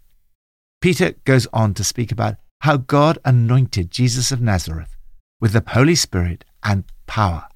Peter 0.82 1.13
goes 1.24 1.48
on 1.53 1.74
to 1.74 1.84
speak 1.84 2.12
about 2.12 2.36
how 2.62 2.77
God 2.77 3.18
anointed 3.24 3.92
Jesus 3.92 4.32
of 4.32 4.42
Nazareth 4.42 4.96
with 5.39 5.53
the 5.53 5.63
Holy 5.65 5.96
Spirit 5.96 6.46
and 6.63 6.84
power, 7.08 7.48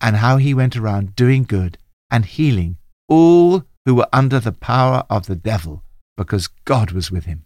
and 0.00 0.16
how 0.16 0.36
he 0.36 0.54
went 0.54 0.76
around 0.76 1.16
doing 1.16 1.44
good 1.44 1.78
and 2.10 2.24
healing 2.24 2.78
all 3.08 3.64
who 3.84 3.94
were 3.94 4.08
under 4.12 4.40
the 4.40 4.52
power 4.52 5.04
of 5.08 5.26
the 5.26 5.36
devil 5.36 5.82
because 6.16 6.48
God 6.64 6.92
was 6.92 7.10
with 7.10 7.24
him. 7.24 7.44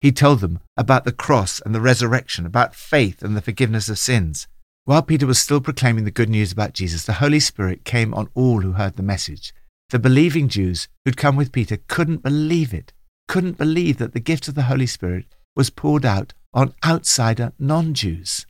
He 0.00 0.12
told 0.12 0.40
them 0.40 0.60
about 0.76 1.04
the 1.04 1.12
cross 1.12 1.60
and 1.60 1.74
the 1.74 1.80
resurrection, 1.80 2.46
about 2.46 2.74
faith 2.74 3.22
and 3.22 3.36
the 3.36 3.42
forgiveness 3.42 3.88
of 3.88 3.98
sins. 3.98 4.48
While 4.88 5.02
Peter 5.02 5.26
was 5.26 5.38
still 5.38 5.60
proclaiming 5.60 6.04
the 6.04 6.10
good 6.10 6.30
news 6.30 6.50
about 6.50 6.72
Jesus, 6.72 7.04
the 7.04 7.20
Holy 7.20 7.40
Spirit 7.40 7.84
came 7.84 8.14
on 8.14 8.30
all 8.32 8.62
who 8.62 8.72
heard 8.72 8.96
the 8.96 9.02
message. 9.02 9.52
The 9.90 9.98
believing 9.98 10.48
Jews 10.48 10.88
who'd 11.04 11.18
come 11.18 11.36
with 11.36 11.52
Peter 11.52 11.76
couldn't 11.88 12.22
believe 12.22 12.72
it, 12.72 12.94
couldn't 13.28 13.58
believe 13.58 13.98
that 13.98 14.14
the 14.14 14.18
gift 14.18 14.48
of 14.48 14.54
the 14.54 14.62
Holy 14.62 14.86
Spirit 14.86 15.26
was 15.54 15.68
poured 15.68 16.06
out 16.06 16.32
on 16.54 16.72
outsider 16.82 17.52
non 17.58 17.92
Jews. 17.92 18.46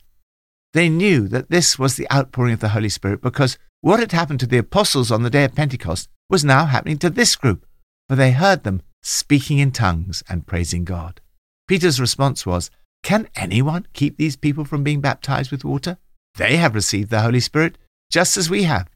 They 0.71 0.87
knew 0.87 1.27
that 1.27 1.49
this 1.49 1.77
was 1.77 1.97
the 1.97 2.09
outpouring 2.09 2.53
of 2.53 2.61
the 2.61 2.69
Holy 2.69 2.87
Spirit 2.87 3.21
because 3.21 3.57
what 3.81 3.99
had 3.99 4.13
happened 4.13 4.39
to 4.39 4.47
the 4.47 4.59
apostles 4.59 5.11
on 5.11 5.23
the 5.23 5.29
day 5.29 5.43
of 5.43 5.55
Pentecost 5.55 6.07
was 6.29 6.45
now 6.45 6.67
happening 6.67 6.99
to 6.99 7.09
this 7.09 7.35
group, 7.35 7.65
for 8.07 8.15
they 8.15 8.31
heard 8.31 8.63
them 8.63 8.81
speaking 9.03 9.57
in 9.57 9.73
tongues 9.73 10.23
and 10.29 10.47
praising 10.47 10.85
God. 10.85 11.19
Peter's 11.67 11.99
response 11.99 12.45
was, 12.45 12.71
Can 13.03 13.27
anyone 13.35 13.87
keep 13.91 14.15
these 14.15 14.37
people 14.37 14.63
from 14.63 14.85
being 14.85 15.01
baptized 15.01 15.51
with 15.51 15.65
water? 15.65 15.97
They 16.35 16.57
have 16.57 16.75
received 16.75 17.09
the 17.09 17.21
Holy 17.21 17.39
Spirit 17.39 17.77
just 18.09 18.37
as 18.37 18.49
we 18.49 18.63
have. 18.63 18.89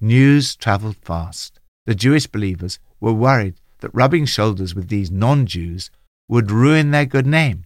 News 0.00 0.56
traveled 0.56 0.96
fast. 1.02 1.60
The 1.86 1.94
Jewish 1.94 2.26
believers 2.26 2.78
were 3.00 3.12
worried 3.12 3.54
that 3.80 3.94
rubbing 3.94 4.26
shoulders 4.26 4.74
with 4.74 4.88
these 4.88 5.10
non 5.10 5.46
Jews 5.46 5.90
would 6.28 6.50
ruin 6.50 6.90
their 6.90 7.04
good 7.04 7.26
name. 7.26 7.64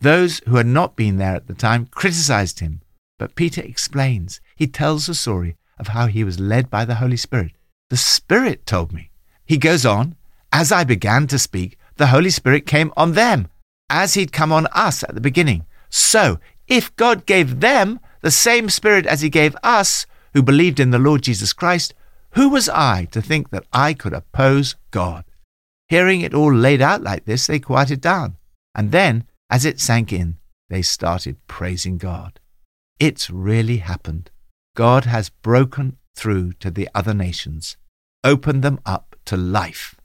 Those 0.00 0.40
who 0.46 0.56
had 0.56 0.66
not 0.66 0.96
been 0.96 1.18
there 1.18 1.36
at 1.36 1.46
the 1.46 1.54
time 1.54 1.86
criticized 1.86 2.60
him, 2.60 2.80
but 3.18 3.34
Peter 3.34 3.60
explains. 3.60 4.40
He 4.56 4.66
tells 4.66 5.06
the 5.06 5.14
story 5.14 5.56
of 5.78 5.88
how 5.88 6.06
he 6.06 6.24
was 6.24 6.40
led 6.40 6.70
by 6.70 6.84
the 6.84 6.96
Holy 6.96 7.16
Spirit. 7.16 7.52
The 7.90 7.96
Spirit 7.96 8.66
told 8.66 8.92
me. 8.92 9.10
He 9.44 9.58
goes 9.58 9.84
on, 9.84 10.16
as 10.52 10.72
I 10.72 10.84
began 10.84 11.26
to 11.28 11.38
speak, 11.38 11.78
the 11.96 12.08
Holy 12.08 12.30
Spirit 12.30 12.66
came 12.66 12.92
on 12.96 13.12
them, 13.12 13.48
as 13.90 14.14
he'd 14.14 14.32
come 14.32 14.52
on 14.52 14.66
us 14.68 15.02
at 15.02 15.14
the 15.14 15.20
beginning. 15.20 15.66
So, 15.88 16.38
if 16.68 16.94
God 16.96 17.26
gave 17.26 17.60
them 17.60 18.00
the 18.22 18.30
same 18.30 18.70
Spirit 18.70 19.06
as 19.06 19.20
He 19.20 19.28
gave 19.28 19.54
us, 19.62 20.06
who 20.32 20.42
believed 20.42 20.80
in 20.80 20.90
the 20.90 20.98
Lord 20.98 21.22
Jesus 21.22 21.52
Christ, 21.52 21.94
who 22.30 22.48
was 22.48 22.68
I 22.68 23.06
to 23.12 23.20
think 23.20 23.50
that 23.50 23.66
I 23.72 23.92
could 23.92 24.14
oppose 24.14 24.76
God? 24.90 25.24
Hearing 25.88 26.22
it 26.22 26.32
all 26.32 26.54
laid 26.54 26.80
out 26.80 27.02
like 27.02 27.26
this, 27.26 27.46
they 27.46 27.58
quieted 27.58 28.00
down. 28.00 28.38
And 28.74 28.90
then, 28.90 29.24
as 29.50 29.66
it 29.66 29.80
sank 29.80 30.12
in, 30.12 30.38
they 30.70 30.80
started 30.80 31.36
praising 31.46 31.98
God. 31.98 32.40
It's 32.98 33.28
really 33.28 33.78
happened. 33.78 34.30
God 34.74 35.04
has 35.04 35.28
broken 35.28 35.98
through 36.16 36.54
to 36.54 36.70
the 36.70 36.88
other 36.94 37.12
nations, 37.12 37.76
opened 38.24 38.62
them 38.62 38.80
up 38.86 39.16
to 39.26 39.36
life. 39.36 39.96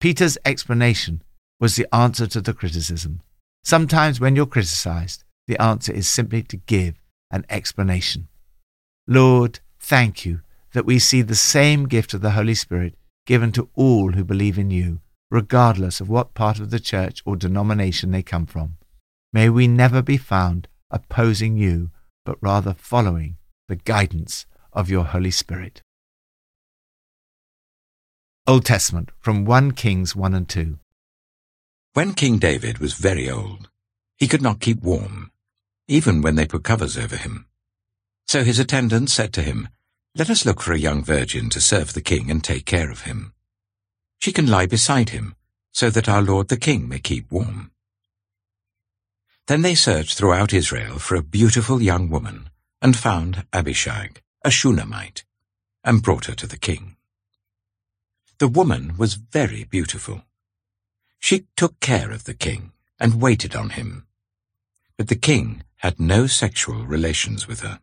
Peter's 0.00 0.36
explanation 0.44 1.22
was 1.60 1.76
the 1.76 1.86
answer 1.94 2.26
to 2.26 2.40
the 2.40 2.52
criticism. 2.52 3.20
Sometimes 3.62 4.18
when 4.18 4.34
you're 4.34 4.46
criticized, 4.46 5.22
the 5.46 5.60
answer 5.62 5.92
is 5.92 6.10
simply 6.10 6.42
to 6.42 6.56
give 6.56 6.94
an 7.34 7.44
explanation. 7.50 8.28
Lord, 9.08 9.58
thank 9.80 10.24
you 10.24 10.40
that 10.72 10.86
we 10.86 11.00
see 11.00 11.20
the 11.20 11.34
same 11.34 11.88
gift 11.88 12.14
of 12.14 12.20
the 12.20 12.30
Holy 12.30 12.54
Spirit 12.54 12.94
given 13.26 13.50
to 13.52 13.68
all 13.74 14.12
who 14.12 14.22
believe 14.22 14.56
in 14.56 14.70
you, 14.70 15.00
regardless 15.32 16.00
of 16.00 16.08
what 16.08 16.34
part 16.34 16.60
of 16.60 16.70
the 16.70 16.78
church 16.78 17.22
or 17.26 17.34
denomination 17.34 18.12
they 18.12 18.22
come 18.22 18.46
from. 18.46 18.76
May 19.32 19.50
we 19.50 19.66
never 19.66 20.00
be 20.00 20.16
found 20.16 20.68
opposing 20.92 21.56
you, 21.56 21.90
but 22.24 22.38
rather 22.40 22.72
following 22.72 23.36
the 23.66 23.76
guidance 23.76 24.46
of 24.72 24.88
your 24.88 25.04
Holy 25.04 25.32
Spirit. 25.32 25.82
Old 28.46 28.64
Testament 28.64 29.10
from 29.18 29.44
1 29.44 29.72
Kings 29.72 30.14
1 30.14 30.34
and 30.34 30.48
2. 30.48 30.78
When 31.94 32.14
King 32.14 32.38
David 32.38 32.78
was 32.78 32.94
very 32.94 33.28
old, 33.28 33.70
he 34.16 34.28
could 34.28 34.42
not 34.42 34.60
keep 34.60 34.82
warm 34.82 35.32
even 35.88 36.22
when 36.22 36.34
they 36.34 36.46
put 36.46 36.64
covers 36.64 36.96
over 36.96 37.16
him. 37.16 37.46
So 38.26 38.42
his 38.42 38.58
attendants 38.58 39.12
said 39.12 39.32
to 39.34 39.42
him, 39.42 39.68
Let 40.14 40.30
us 40.30 40.46
look 40.46 40.60
for 40.60 40.72
a 40.72 40.78
young 40.78 41.04
virgin 41.04 41.50
to 41.50 41.60
serve 41.60 41.92
the 41.92 42.00
king 42.00 42.30
and 42.30 42.42
take 42.42 42.64
care 42.64 42.90
of 42.90 43.02
him. 43.02 43.32
She 44.18 44.32
can 44.32 44.46
lie 44.46 44.66
beside 44.66 45.10
him, 45.10 45.34
so 45.72 45.90
that 45.90 46.08
our 46.08 46.22
lord 46.22 46.48
the 46.48 46.56
king 46.56 46.88
may 46.88 46.98
keep 46.98 47.30
warm. 47.30 47.70
Then 49.46 49.62
they 49.62 49.74
searched 49.74 50.16
throughout 50.16 50.54
Israel 50.54 50.98
for 50.98 51.16
a 51.16 51.22
beautiful 51.22 51.82
young 51.82 52.08
woman, 52.08 52.48
and 52.80 52.96
found 52.96 53.44
Abishag, 53.52 54.22
a 54.42 54.50
Shunammite, 54.50 55.24
and 55.82 56.02
brought 56.02 56.26
her 56.26 56.34
to 56.34 56.46
the 56.46 56.56
king. 56.56 56.96
The 58.38 58.48
woman 58.48 58.96
was 58.96 59.14
very 59.14 59.64
beautiful. 59.64 60.22
She 61.18 61.46
took 61.56 61.78
care 61.80 62.10
of 62.10 62.24
the 62.24 62.34
king, 62.34 62.72
and 62.98 63.20
waited 63.20 63.54
on 63.54 63.70
him. 63.70 64.06
But 64.96 65.08
the 65.08 65.16
king 65.16 65.62
had 65.84 66.00
no 66.00 66.26
sexual 66.26 66.86
relations 66.86 67.46
with 67.46 67.60
her. 67.60 67.78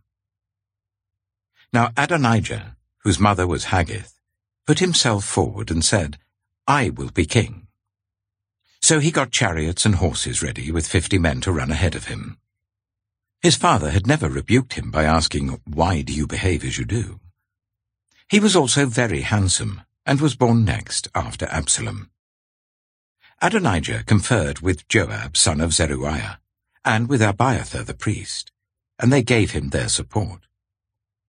Now 1.72 1.92
Adonijah, 1.96 2.76
whose 3.04 3.20
mother 3.20 3.46
was 3.46 3.66
Haggith, 3.66 4.20
put 4.66 4.80
himself 4.80 5.24
forward 5.24 5.70
and 5.70 5.86
said, 5.86 6.18
I 6.66 6.90
will 6.90 7.12
be 7.12 7.26
king. 7.26 7.68
So 8.82 9.00
he 9.00 9.12
got 9.12 9.30
chariots 9.30 9.86
and 9.86 9.94
horses 9.94 10.42
ready 10.42 10.72
with 10.72 10.88
fifty 10.88 11.20
men 11.20 11.42
to 11.42 11.52
run 11.52 11.70
ahead 11.70 11.94
of 11.94 12.06
him. 12.06 12.40
His 13.40 13.56
father 13.56 13.92
had 13.92 14.08
never 14.08 14.30
rebuked 14.30 14.74
him 14.74 14.90
by 14.90 15.04
asking, 15.04 15.62
Why 15.66 16.02
do 16.02 16.12
you 16.12 16.26
behave 16.26 16.64
as 16.64 16.80
you 16.80 16.86
do? 16.86 17.20
He 18.28 18.40
was 18.40 18.56
also 18.56 18.88
very 18.88 19.22
handsome, 19.22 19.84
and 20.08 20.20
was 20.20 20.36
born 20.36 20.66
next 20.66 21.08
after 21.14 21.46
Absalom. 21.52 22.10
Adonijah 23.44 24.06
conferred 24.08 24.62
with 24.62 24.88
Joab 24.88 25.38
son 25.38 25.62
of 25.62 25.72
Zeruiah, 25.72 26.41
and 26.84 27.08
with 27.10 27.22
Abiathar 27.22 27.84
the 27.84 27.94
priest, 27.94 28.52
and 29.00 29.12
they 29.12 29.24
gave 29.24 29.52
him 29.52 29.70
their 29.70 29.90
support. 29.90 30.42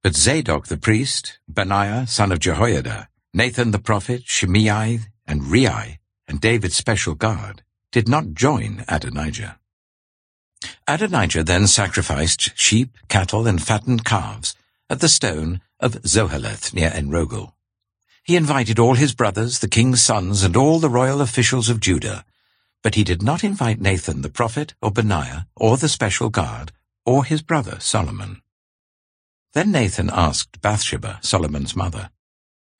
But 0.02 0.16
Zadok 0.16 0.66
the 0.66 0.76
priest, 0.76 1.38
Benaiah 1.49 2.06
son 2.09 2.32
of 2.32 2.40
Jehoiada, 2.40 3.09
Nathan 3.35 3.71
the 3.71 3.78
prophet, 3.78 4.23
Shimei, 4.25 5.00
and 5.26 5.47
Rei, 5.47 5.99
and 6.26 6.40
David's 6.40 6.76
special 6.76 7.14
guard, 7.14 7.62
did 7.90 8.09
not 8.09 8.35
join 8.35 8.85
Adonijah. 8.88 9.59
Adonijah 10.87 11.44
then 11.44 11.66
sacrificed 11.66 12.56
sheep, 12.59 12.97
cattle, 13.09 13.47
and 13.47 13.62
fattened 13.62 14.04
calves 14.04 14.54
at 14.88 15.00
the 15.00 15.09
stone 15.09 15.61
of 15.80 16.02
Zoheleth 16.02 16.75
near 16.75 16.90
Enrogel. 16.90 17.52
He 18.23 18.37
invited 18.37 18.78
all 18.78 18.94
his 18.94 19.14
brothers, 19.14 19.59
the 19.59 19.68
king's 19.68 20.02
sons, 20.02 20.44
and 20.44 20.56
all 20.56 20.78
the 20.78 20.88
royal 20.88 21.21
officials 21.21 21.68
of 21.68 21.80
Judah, 21.80 22.25
but 22.83 22.97
he 22.97 23.05
did 23.05 23.23
not 23.23 23.45
invite 23.45 23.81
Nathan 23.81 24.23
the 24.23 24.29
prophet, 24.29 24.75
or 24.83 24.91
Benaiah, 24.91 25.47
or 25.57 25.77
the 25.77 25.89
special 25.89 26.29
guard, 26.29 26.73
or 27.07 27.25
his 27.25 27.43
brother 27.43 27.79
Solomon. 27.81 28.43
Then 29.55 29.71
Nathan 29.71 30.11
asked 30.12 30.61
Bathsheba, 30.61 31.19
Solomon's 31.23 31.77
mother, 31.77 32.11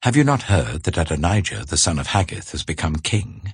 Have 0.01 0.15
you 0.15 0.23
not 0.23 0.43
heard 0.43 0.83
that 0.83 0.97
Adonijah 0.97 1.65
the 1.65 1.77
son 1.77 1.99
of 1.99 2.07
Haggith 2.07 2.51
has 2.51 2.63
become 2.63 2.97
king, 2.97 3.53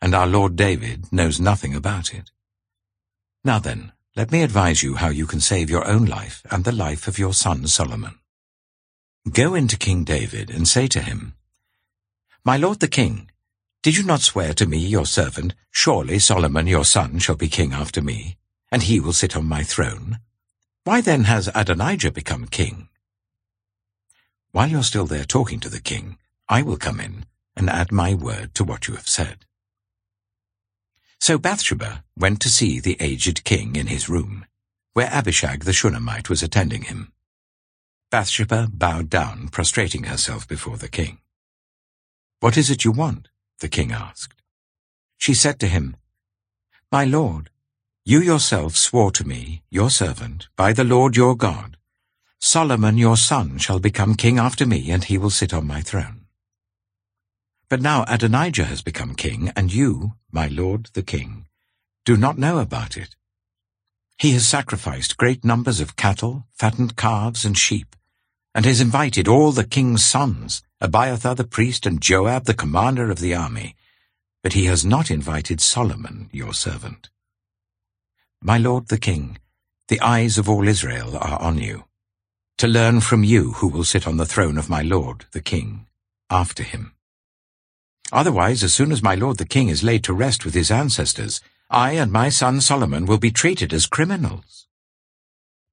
and 0.00 0.14
our 0.14 0.26
Lord 0.26 0.56
David 0.56 1.12
knows 1.12 1.40
nothing 1.40 1.74
about 1.74 2.14
it? 2.14 2.30
Now 3.44 3.58
then, 3.58 3.92
let 4.16 4.32
me 4.32 4.42
advise 4.42 4.82
you 4.82 4.96
how 4.96 5.08
you 5.08 5.26
can 5.26 5.40
save 5.40 5.70
your 5.70 5.86
own 5.86 6.04
life 6.04 6.42
and 6.50 6.64
the 6.64 6.72
life 6.72 7.08
of 7.08 7.18
your 7.18 7.34
son 7.34 7.66
Solomon. 7.66 8.18
Go 9.30 9.54
into 9.54 9.76
King 9.76 10.04
David 10.04 10.50
and 10.50 10.66
say 10.66 10.86
to 10.88 11.00
him, 11.00 11.34
My 12.44 12.56
lord 12.56 12.80
the 12.80 12.88
king, 12.88 13.29
did 13.82 13.96
you 13.96 14.02
not 14.02 14.20
swear 14.20 14.52
to 14.54 14.66
me, 14.66 14.76
your 14.76 15.06
servant, 15.06 15.54
Surely 15.70 16.18
Solomon 16.18 16.66
your 16.66 16.84
son 16.84 17.18
shall 17.18 17.36
be 17.36 17.48
king 17.48 17.72
after 17.72 18.02
me, 18.02 18.36
and 18.70 18.82
he 18.82 19.00
will 19.00 19.14
sit 19.14 19.34
on 19.34 19.46
my 19.46 19.62
throne? 19.62 20.20
Why 20.84 21.00
then 21.00 21.24
has 21.24 21.48
Adonijah 21.54 22.12
become 22.12 22.46
king? 22.46 22.88
While 24.52 24.68
you're 24.68 24.82
still 24.82 25.06
there 25.06 25.24
talking 25.24 25.60
to 25.60 25.70
the 25.70 25.80
king, 25.80 26.18
I 26.46 26.60
will 26.60 26.76
come 26.76 27.00
in 27.00 27.24
and 27.56 27.70
add 27.70 27.90
my 27.90 28.12
word 28.12 28.54
to 28.56 28.64
what 28.64 28.86
you 28.86 28.96
have 28.96 29.08
said. 29.08 29.46
So 31.18 31.38
Bathsheba 31.38 32.04
went 32.18 32.40
to 32.40 32.50
see 32.50 32.80
the 32.80 32.98
aged 33.00 33.44
king 33.44 33.76
in 33.76 33.86
his 33.86 34.10
room, 34.10 34.44
where 34.92 35.08
Abishag 35.10 35.64
the 35.64 35.72
Shunammite 35.72 36.28
was 36.28 36.42
attending 36.42 36.82
him. 36.82 37.12
Bathsheba 38.10 38.68
bowed 38.72 39.08
down, 39.08 39.48
prostrating 39.48 40.04
herself 40.04 40.46
before 40.46 40.76
the 40.76 40.88
king. 40.88 41.18
What 42.40 42.58
is 42.58 42.68
it 42.68 42.84
you 42.84 42.90
want? 42.90 43.28
The 43.60 43.68
king 43.68 43.92
asked. 43.92 44.42
She 45.18 45.34
said 45.34 45.60
to 45.60 45.68
him, 45.68 45.96
My 46.90 47.04
lord, 47.04 47.50
you 48.04 48.20
yourself 48.20 48.76
swore 48.76 49.12
to 49.12 49.26
me, 49.26 49.62
your 49.70 49.90
servant, 49.90 50.48
by 50.56 50.72
the 50.72 50.84
Lord 50.84 51.16
your 51.16 51.36
God, 51.36 51.76
Solomon 52.40 52.96
your 52.96 53.18
son 53.18 53.58
shall 53.58 53.78
become 53.78 54.14
king 54.14 54.38
after 54.38 54.64
me, 54.64 54.90
and 54.90 55.04
he 55.04 55.18
will 55.18 55.30
sit 55.30 55.52
on 55.52 55.66
my 55.66 55.82
throne. 55.82 56.26
But 57.68 57.82
now 57.82 58.04
Adonijah 58.08 58.64
has 58.64 58.80
become 58.80 59.14
king, 59.14 59.52
and 59.54 59.72
you, 59.72 60.14
my 60.32 60.48
lord 60.48 60.88
the 60.94 61.02
king, 61.02 61.46
do 62.06 62.16
not 62.16 62.38
know 62.38 62.58
about 62.58 62.96
it. 62.96 63.14
He 64.18 64.32
has 64.32 64.48
sacrificed 64.48 65.18
great 65.18 65.44
numbers 65.44 65.80
of 65.80 65.96
cattle, 65.96 66.46
fattened 66.54 66.96
calves, 66.96 67.44
and 67.44 67.56
sheep, 67.56 67.94
and 68.54 68.64
has 68.64 68.80
invited 68.80 69.28
all 69.28 69.52
the 69.52 69.64
king's 69.64 70.04
sons, 70.04 70.62
Abiathar 70.80 71.34
the 71.34 71.44
priest 71.44 71.86
and 71.86 72.00
Joab 72.00 72.44
the 72.44 72.54
commander 72.54 73.10
of 73.10 73.20
the 73.20 73.34
army, 73.34 73.76
but 74.42 74.54
he 74.54 74.64
has 74.66 74.84
not 74.84 75.10
invited 75.10 75.60
Solomon, 75.60 76.28
your 76.32 76.54
servant. 76.54 77.10
My 78.42 78.58
lord 78.58 78.88
the 78.88 78.98
king, 78.98 79.38
the 79.88 80.00
eyes 80.00 80.38
of 80.38 80.48
all 80.48 80.66
Israel 80.66 81.16
are 81.16 81.40
on 81.40 81.58
you, 81.58 81.84
to 82.58 82.66
learn 82.66 83.00
from 83.00 83.24
you 83.24 83.52
who 83.52 83.68
will 83.68 83.84
sit 83.84 84.06
on 84.06 84.16
the 84.16 84.26
throne 84.26 84.58
of 84.58 84.70
my 84.70 84.82
lord 84.82 85.26
the 85.32 85.42
king 85.42 85.86
after 86.30 86.62
him. 86.62 86.94
Otherwise, 88.12 88.62
as 88.62 88.74
soon 88.74 88.90
as 88.90 89.02
my 89.02 89.14
lord 89.14 89.36
the 89.36 89.44
king 89.44 89.68
is 89.68 89.84
laid 89.84 90.02
to 90.04 90.12
rest 90.12 90.44
with 90.44 90.54
his 90.54 90.70
ancestors, 90.70 91.40
I 91.68 91.92
and 91.92 92.10
my 92.10 92.28
son 92.30 92.60
Solomon 92.60 93.06
will 93.06 93.18
be 93.18 93.30
treated 93.30 93.72
as 93.72 93.86
criminals. 93.86 94.66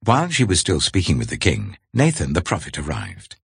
While 0.03 0.29
she 0.29 0.43
was 0.43 0.59
still 0.59 0.79
speaking 0.79 1.17
with 1.17 1.29
the 1.29 1.37
king, 1.37 1.77
Nathan 1.93 2.33
the 2.33 2.41
prophet 2.41 2.77
arrived. 2.77 3.35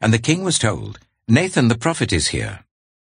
And 0.00 0.12
the 0.12 0.18
king 0.18 0.44
was 0.44 0.58
told, 0.58 0.98
Nathan 1.26 1.68
the 1.68 1.78
prophet 1.78 2.12
is 2.12 2.28
here. 2.28 2.64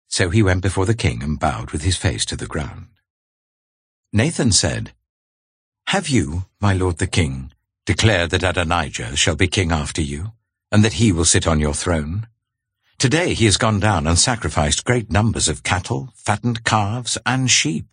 So 0.08 0.30
he 0.30 0.42
went 0.42 0.62
before 0.62 0.86
the 0.86 0.94
king 0.94 1.22
and 1.22 1.38
bowed 1.38 1.70
with 1.70 1.82
his 1.82 1.96
face 1.96 2.24
to 2.26 2.36
the 2.36 2.46
ground. 2.46 2.88
Nathan 4.12 4.52
said, 4.52 4.92
Have 5.88 6.08
you, 6.08 6.44
my 6.60 6.74
lord 6.74 6.98
the 6.98 7.06
king, 7.06 7.52
declared 7.86 8.30
that 8.30 8.44
Adonijah 8.44 9.16
shall 9.16 9.36
be 9.36 9.48
king 9.48 9.72
after 9.72 10.02
you, 10.02 10.32
and 10.70 10.84
that 10.84 10.94
he 10.94 11.12
will 11.12 11.24
sit 11.24 11.46
on 11.46 11.60
your 11.60 11.74
throne? 11.74 12.26
Today 12.98 13.34
he 13.34 13.46
has 13.46 13.56
gone 13.56 13.80
down 13.80 14.06
and 14.06 14.18
sacrificed 14.18 14.84
great 14.84 15.10
numbers 15.10 15.48
of 15.48 15.62
cattle, 15.62 16.12
fattened 16.14 16.62
calves, 16.64 17.18
and 17.26 17.50
sheep. 17.50 17.86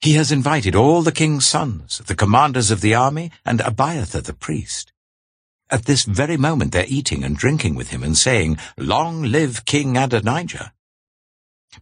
He 0.00 0.12
has 0.12 0.30
invited 0.30 0.76
all 0.76 1.02
the 1.02 1.12
king's 1.12 1.46
sons, 1.46 1.98
the 1.98 2.14
commanders 2.14 2.70
of 2.70 2.80
the 2.80 2.94
army, 2.94 3.32
and 3.44 3.60
Abiathar 3.60 4.20
the 4.20 4.32
priest. 4.32 4.92
At 5.70 5.86
this 5.86 6.04
very 6.04 6.36
moment 6.36 6.72
they're 6.72 6.84
eating 6.86 7.24
and 7.24 7.36
drinking 7.36 7.74
with 7.74 7.90
him 7.90 8.02
and 8.02 8.16
saying, 8.16 8.58
Long 8.76 9.22
live 9.22 9.64
King 9.64 9.96
Adonijah! 9.96 10.72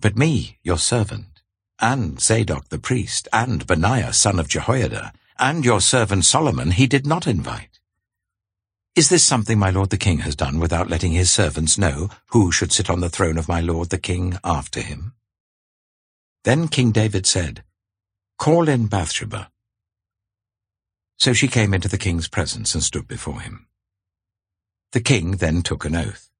But 0.00 0.16
me, 0.16 0.58
your 0.62 0.78
servant, 0.78 1.42
and 1.78 2.20
Zadok 2.20 2.70
the 2.70 2.78
priest, 2.78 3.28
and 3.32 3.66
Benaiah 3.66 4.12
son 4.12 4.38
of 4.38 4.48
Jehoiada, 4.48 5.12
and 5.38 5.64
your 5.64 5.80
servant 5.80 6.24
Solomon 6.24 6.70
he 6.72 6.86
did 6.86 7.06
not 7.06 7.26
invite. 7.26 7.78
Is 8.96 9.10
this 9.10 9.24
something 9.24 9.58
my 9.58 9.68
lord 9.68 9.90
the 9.90 9.98
king 9.98 10.20
has 10.20 10.34
done 10.34 10.58
without 10.58 10.88
letting 10.88 11.12
his 11.12 11.30
servants 11.30 11.76
know 11.76 12.08
who 12.28 12.50
should 12.50 12.72
sit 12.72 12.88
on 12.88 13.00
the 13.00 13.10
throne 13.10 13.36
of 13.36 13.46
my 13.46 13.60
lord 13.60 13.90
the 13.90 13.98
king 13.98 14.38
after 14.42 14.80
him? 14.80 15.12
Then 16.44 16.68
King 16.68 16.92
David 16.92 17.26
said, 17.26 17.62
Call 18.38 18.68
in 18.68 18.86
Bathsheba. 18.86 19.50
So 21.18 21.32
she 21.32 21.48
came 21.48 21.72
into 21.72 21.88
the 21.88 21.98
king's 21.98 22.28
presence 22.28 22.74
and 22.74 22.82
stood 22.82 23.08
before 23.08 23.40
him. 23.40 23.66
The 24.92 25.00
king 25.00 25.32
then 25.32 25.62
took 25.62 25.84
an 25.84 25.96
oath. 25.96 26.30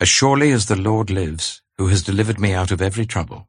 As 0.00 0.08
surely 0.08 0.50
as 0.50 0.66
the 0.66 0.76
Lord 0.76 1.10
lives, 1.10 1.62
who 1.76 1.88
has 1.88 2.02
delivered 2.02 2.40
me 2.40 2.52
out 2.52 2.70
of 2.70 2.80
every 2.80 3.06
trouble, 3.06 3.48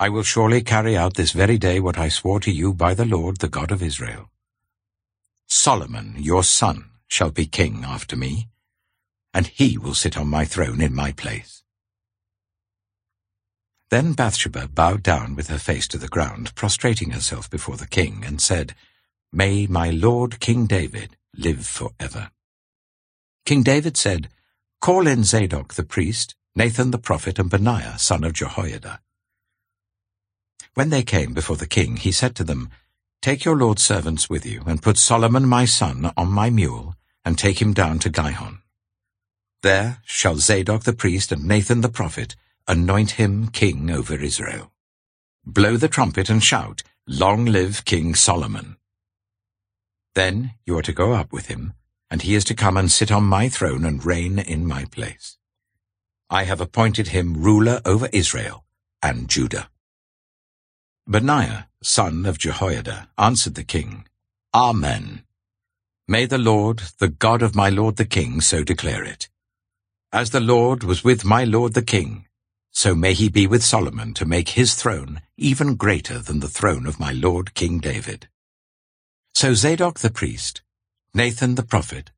I 0.00 0.08
will 0.08 0.22
surely 0.22 0.62
carry 0.62 0.96
out 0.96 1.14
this 1.14 1.32
very 1.32 1.58
day 1.58 1.80
what 1.80 1.98
I 1.98 2.08
swore 2.08 2.40
to 2.40 2.50
you 2.50 2.72
by 2.72 2.94
the 2.94 3.04
Lord, 3.04 3.38
the 3.38 3.48
God 3.48 3.70
of 3.70 3.82
Israel. 3.82 4.30
Solomon, 5.46 6.14
your 6.18 6.42
son, 6.42 6.90
shall 7.06 7.30
be 7.30 7.44
king 7.44 7.84
after 7.84 8.16
me, 8.16 8.48
and 9.34 9.46
he 9.46 9.76
will 9.76 9.94
sit 9.94 10.16
on 10.16 10.28
my 10.28 10.46
throne 10.46 10.80
in 10.80 10.94
my 10.94 11.12
place. 11.12 11.59
Then 13.90 14.12
Bathsheba 14.12 14.68
bowed 14.68 15.02
down 15.02 15.34
with 15.34 15.48
her 15.48 15.58
face 15.58 15.88
to 15.88 15.98
the 15.98 16.08
ground, 16.08 16.54
prostrating 16.54 17.10
herself 17.10 17.50
before 17.50 17.76
the 17.76 17.88
king, 17.88 18.22
and 18.24 18.40
said, 18.40 18.76
May 19.32 19.66
my 19.66 19.90
lord 19.90 20.38
King 20.38 20.66
David 20.66 21.16
live 21.36 21.66
for 21.66 21.90
ever. 21.98 22.30
King 23.44 23.64
David 23.64 23.96
said, 23.96 24.28
Call 24.80 25.08
in 25.08 25.24
Zadok 25.24 25.74
the 25.74 25.82
priest, 25.82 26.36
Nathan 26.54 26.92
the 26.92 26.98
prophet, 26.98 27.40
and 27.40 27.50
Benaiah 27.50 27.98
son 27.98 28.22
of 28.22 28.32
Jehoiada. 28.32 29.00
When 30.74 30.90
they 30.90 31.02
came 31.02 31.34
before 31.34 31.56
the 31.56 31.66
king, 31.66 31.96
he 31.96 32.12
said 32.12 32.36
to 32.36 32.44
them, 32.44 32.70
Take 33.20 33.44
your 33.44 33.56
lord's 33.56 33.82
servants 33.82 34.30
with 34.30 34.46
you, 34.46 34.62
and 34.66 34.82
put 34.82 34.98
Solomon 34.98 35.46
my 35.46 35.64
son 35.64 36.12
on 36.16 36.30
my 36.30 36.48
mule, 36.48 36.94
and 37.24 37.36
take 37.36 37.60
him 37.60 37.72
down 37.72 37.98
to 38.00 38.08
Gihon. 38.08 38.62
There 39.62 39.98
shall 40.04 40.36
Zadok 40.36 40.84
the 40.84 40.92
priest 40.92 41.32
and 41.32 41.44
Nathan 41.44 41.80
the 41.80 41.88
prophet 41.88 42.36
anoint 42.70 43.10
him 43.22 43.48
king 43.48 43.90
over 43.90 44.14
Israel. 44.14 44.70
Blow 45.44 45.76
the 45.76 45.88
trumpet 45.88 46.30
and 46.30 46.42
shout, 46.42 46.84
Long 47.04 47.44
live 47.44 47.84
King 47.84 48.14
Solomon. 48.14 48.76
Then 50.14 50.52
you 50.64 50.78
are 50.78 50.82
to 50.82 50.92
go 50.92 51.12
up 51.12 51.32
with 51.32 51.48
him, 51.48 51.72
and 52.12 52.22
he 52.22 52.36
is 52.36 52.44
to 52.44 52.54
come 52.54 52.76
and 52.76 52.88
sit 52.88 53.10
on 53.10 53.24
my 53.24 53.48
throne 53.48 53.84
and 53.84 54.06
reign 54.06 54.38
in 54.38 54.68
my 54.68 54.84
place. 54.84 55.36
I 56.30 56.44
have 56.44 56.60
appointed 56.60 57.08
him 57.08 57.42
ruler 57.42 57.80
over 57.84 58.08
Israel 58.12 58.64
and 59.02 59.28
Judah. 59.28 59.68
Benaiah, 61.08 61.68
son 61.82 62.24
of 62.24 62.38
Jehoiada, 62.38 63.08
answered 63.18 63.56
the 63.56 63.64
king, 63.64 64.06
Amen. 64.54 65.24
May 66.06 66.24
the 66.24 66.38
Lord, 66.38 66.82
the 67.00 67.08
God 67.08 67.42
of 67.42 67.56
my 67.56 67.68
lord 67.68 67.96
the 67.96 68.04
king, 68.04 68.40
so 68.40 68.62
declare 68.62 69.02
it. 69.02 69.28
As 70.12 70.30
the 70.30 70.38
Lord 70.54 70.84
was 70.84 71.02
with 71.02 71.24
my 71.24 71.42
lord 71.42 71.74
the 71.74 71.82
king, 71.82 72.26
so 72.72 72.94
may 72.94 73.12
he 73.12 73.28
be 73.28 73.46
with 73.46 73.64
Solomon 73.64 74.14
to 74.14 74.24
make 74.24 74.50
his 74.50 74.74
throne 74.74 75.22
even 75.36 75.74
greater 75.74 76.18
than 76.18 76.40
the 76.40 76.48
throne 76.48 76.86
of 76.86 77.00
my 77.00 77.12
lord 77.12 77.54
King 77.54 77.78
David. 77.78 78.28
So 79.34 79.54
Zadok 79.54 80.00
the 80.00 80.10
priest, 80.10 80.62
Nathan 81.14 81.54
the 81.54 81.62
prophet, 81.62 82.10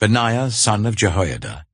Benaiah 0.00 0.50
son 0.50 0.86
of 0.86 0.96
Jehoiada, 0.96 1.66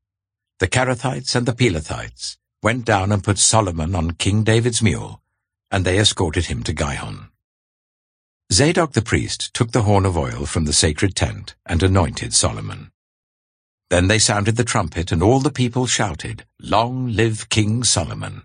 the 0.61 0.69
Kerethites 0.69 1.35
and 1.35 1.47
the 1.47 1.53
Pelethites 1.53 2.39
went 2.63 2.85
down 2.85 3.13
and 3.13 3.23
put 3.23 3.39
Solomon 3.39 3.95
on 3.95 4.13
King 4.13 4.45
David's 4.45 4.81
mule, 4.81 5.21
and 5.71 5.85
they 5.85 5.99
escorted 5.99 6.47
him 6.47 6.63
to 6.63 6.73
Gihon. 6.73 7.29
Zadok 8.53 8.93
the 8.93 9.03
priest 9.03 9.53
took 9.53 9.73
the 9.73 9.83
horn 9.83 10.07
of 10.07 10.17
oil 10.17 10.47
from 10.47 10.65
the 10.65 10.73
sacred 10.73 11.17
tent 11.17 11.57
and 11.67 11.83
anointed 11.83 12.33
Solomon. 12.33 12.93
Then 13.91 14.09
they 14.09 14.19
sounded 14.19 14.57
the 14.57 14.65
trumpet, 14.65 15.13
and 15.13 15.23
all 15.23 15.41
the 15.41 15.51
people 15.51 15.87
shouted, 15.87 16.45
Long 16.61 17.09
live 17.09 17.49
King 17.49 17.85
Solomon! 17.85 18.43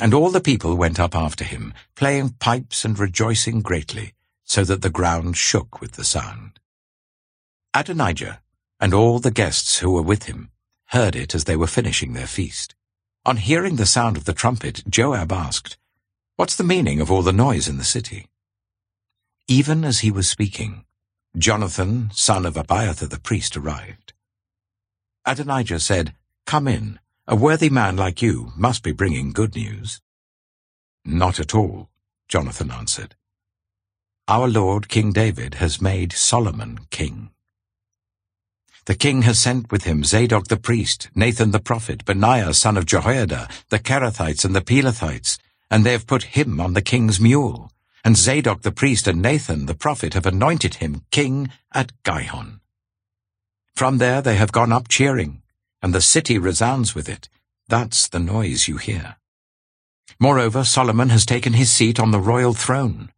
And 0.00 0.12
all 0.12 0.30
the 0.30 0.40
people 0.40 0.76
went 0.76 0.98
up 0.98 1.14
after 1.14 1.44
him, 1.44 1.74
playing 1.94 2.30
pipes 2.40 2.84
and 2.84 2.98
rejoicing 2.98 3.62
greatly, 3.62 4.14
so 4.44 4.64
that 4.64 4.82
the 4.82 4.90
ground 4.90 5.36
shook 5.36 5.80
with 5.80 5.92
the 5.92 6.04
sound. 6.04 6.58
Adonijah 7.74 8.42
and 8.80 8.92
all 8.92 9.18
the 9.18 9.30
guests 9.30 9.78
who 9.78 9.92
were 9.92 10.02
with 10.02 10.24
him 10.24 10.50
heard 10.86 11.14
it 11.14 11.34
as 11.34 11.44
they 11.44 11.56
were 11.56 11.66
finishing 11.66 12.12
their 12.12 12.26
feast. 12.26 12.74
On 13.24 13.36
hearing 13.36 13.76
the 13.76 13.86
sound 13.86 14.16
of 14.16 14.24
the 14.24 14.32
trumpet, 14.32 14.82
Joab 14.88 15.32
asked, 15.32 15.78
What's 16.36 16.56
the 16.56 16.64
meaning 16.64 17.00
of 17.00 17.10
all 17.10 17.22
the 17.22 17.32
noise 17.32 17.68
in 17.68 17.78
the 17.78 17.84
city? 17.84 18.26
Even 19.46 19.84
as 19.84 20.00
he 20.00 20.10
was 20.10 20.28
speaking, 20.28 20.84
Jonathan, 21.38 22.10
son 22.12 22.44
of 22.44 22.56
Abiathar 22.56 23.08
the 23.08 23.20
priest, 23.20 23.56
arrived. 23.56 24.12
Adonijah 25.24 25.78
said, 25.78 26.14
Come 26.46 26.66
in. 26.66 26.98
A 27.28 27.36
worthy 27.36 27.70
man 27.70 27.96
like 27.96 28.20
you 28.20 28.52
must 28.56 28.82
be 28.82 28.90
bringing 28.90 29.32
good 29.32 29.54
news. 29.54 30.00
Not 31.04 31.38
at 31.38 31.54
all, 31.54 31.88
Jonathan 32.26 32.72
answered. 32.72 33.14
Our 34.26 34.48
Lord 34.48 34.88
King 34.88 35.12
David 35.12 35.54
has 35.54 35.80
made 35.80 36.12
Solomon 36.12 36.80
king. 36.90 37.30
The 38.86 38.96
king 38.96 39.22
has 39.22 39.38
sent 39.38 39.70
with 39.70 39.84
him 39.84 40.02
Zadok 40.02 40.48
the 40.48 40.56
priest, 40.56 41.08
Nathan 41.14 41.52
the 41.52 41.60
prophet, 41.60 42.04
Benaiah 42.04 42.52
son 42.52 42.76
of 42.76 42.86
Jehoiada, 42.86 43.48
the 43.68 43.78
Kerethites 43.78 44.44
and 44.44 44.56
the 44.56 44.60
Pelethites, 44.60 45.38
and 45.70 45.86
they 45.86 45.92
have 45.92 46.08
put 46.08 46.34
him 46.34 46.60
on 46.60 46.72
the 46.72 46.82
king's 46.82 47.20
mule. 47.20 47.70
And 48.04 48.16
Zadok 48.16 48.62
the 48.62 48.72
priest 48.72 49.06
and 49.06 49.22
Nathan 49.22 49.66
the 49.66 49.76
prophet 49.76 50.14
have 50.14 50.26
anointed 50.26 50.74
him 50.74 51.02
king 51.12 51.50
at 51.72 51.92
Gihon. 52.02 52.61
From 53.74 53.98
there 53.98 54.22
they 54.22 54.36
have 54.36 54.52
gone 54.52 54.72
up 54.72 54.88
cheering, 54.88 55.42
and 55.82 55.94
the 55.94 56.00
city 56.00 56.38
resounds 56.38 56.94
with 56.94 57.08
it. 57.08 57.28
That's 57.68 58.08
the 58.08 58.20
noise 58.20 58.68
you 58.68 58.76
hear. 58.76 59.16
Moreover, 60.20 60.64
Solomon 60.64 61.08
has 61.08 61.26
taken 61.26 61.54
his 61.54 61.72
seat 61.72 61.98
on 61.98 62.10
the 62.10 62.20
royal 62.20 62.52
throne. 62.52 63.10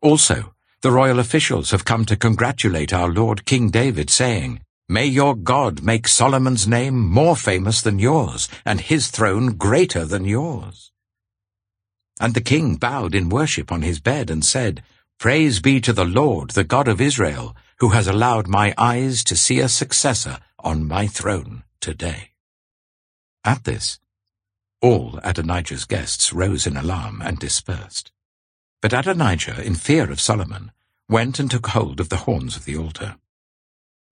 Also, 0.00 0.54
the 0.82 0.90
royal 0.90 1.18
officials 1.18 1.70
have 1.70 1.84
come 1.84 2.04
to 2.06 2.16
congratulate 2.16 2.92
our 2.92 3.08
Lord 3.08 3.44
King 3.44 3.70
David, 3.70 4.10
saying, 4.10 4.60
May 4.88 5.06
your 5.06 5.36
God 5.36 5.82
make 5.82 6.08
Solomon's 6.08 6.66
name 6.66 6.98
more 6.98 7.36
famous 7.36 7.80
than 7.80 7.98
yours, 7.98 8.48
and 8.64 8.80
his 8.80 9.08
throne 9.08 9.52
greater 9.52 10.04
than 10.04 10.24
yours. 10.24 10.90
And 12.18 12.34
the 12.34 12.40
king 12.40 12.76
bowed 12.76 13.14
in 13.14 13.28
worship 13.28 13.70
on 13.70 13.82
his 13.82 14.00
bed 14.00 14.30
and 14.30 14.44
said, 14.44 14.82
Praise 15.18 15.60
be 15.60 15.80
to 15.82 15.92
the 15.92 16.04
Lord, 16.04 16.50
the 16.50 16.64
God 16.64 16.88
of 16.88 17.00
Israel, 17.00 17.54
who 17.80 17.88
has 17.88 18.06
allowed 18.06 18.46
my 18.46 18.74
eyes 18.76 19.24
to 19.24 19.34
see 19.34 19.58
a 19.58 19.68
successor 19.68 20.38
on 20.58 20.86
my 20.86 21.06
throne 21.06 21.64
today. 21.80 22.30
At 23.42 23.64
this, 23.64 23.98
all 24.82 25.18
Adonijah's 25.24 25.86
guests 25.86 26.32
rose 26.32 26.66
in 26.66 26.76
alarm 26.76 27.22
and 27.24 27.38
dispersed. 27.38 28.12
But 28.82 28.92
Adonijah, 28.92 29.62
in 29.62 29.74
fear 29.74 30.10
of 30.10 30.20
Solomon, 30.20 30.72
went 31.08 31.38
and 31.38 31.50
took 31.50 31.68
hold 31.68 32.00
of 32.00 32.10
the 32.10 32.24
horns 32.28 32.54
of 32.54 32.66
the 32.66 32.76
altar. 32.76 33.16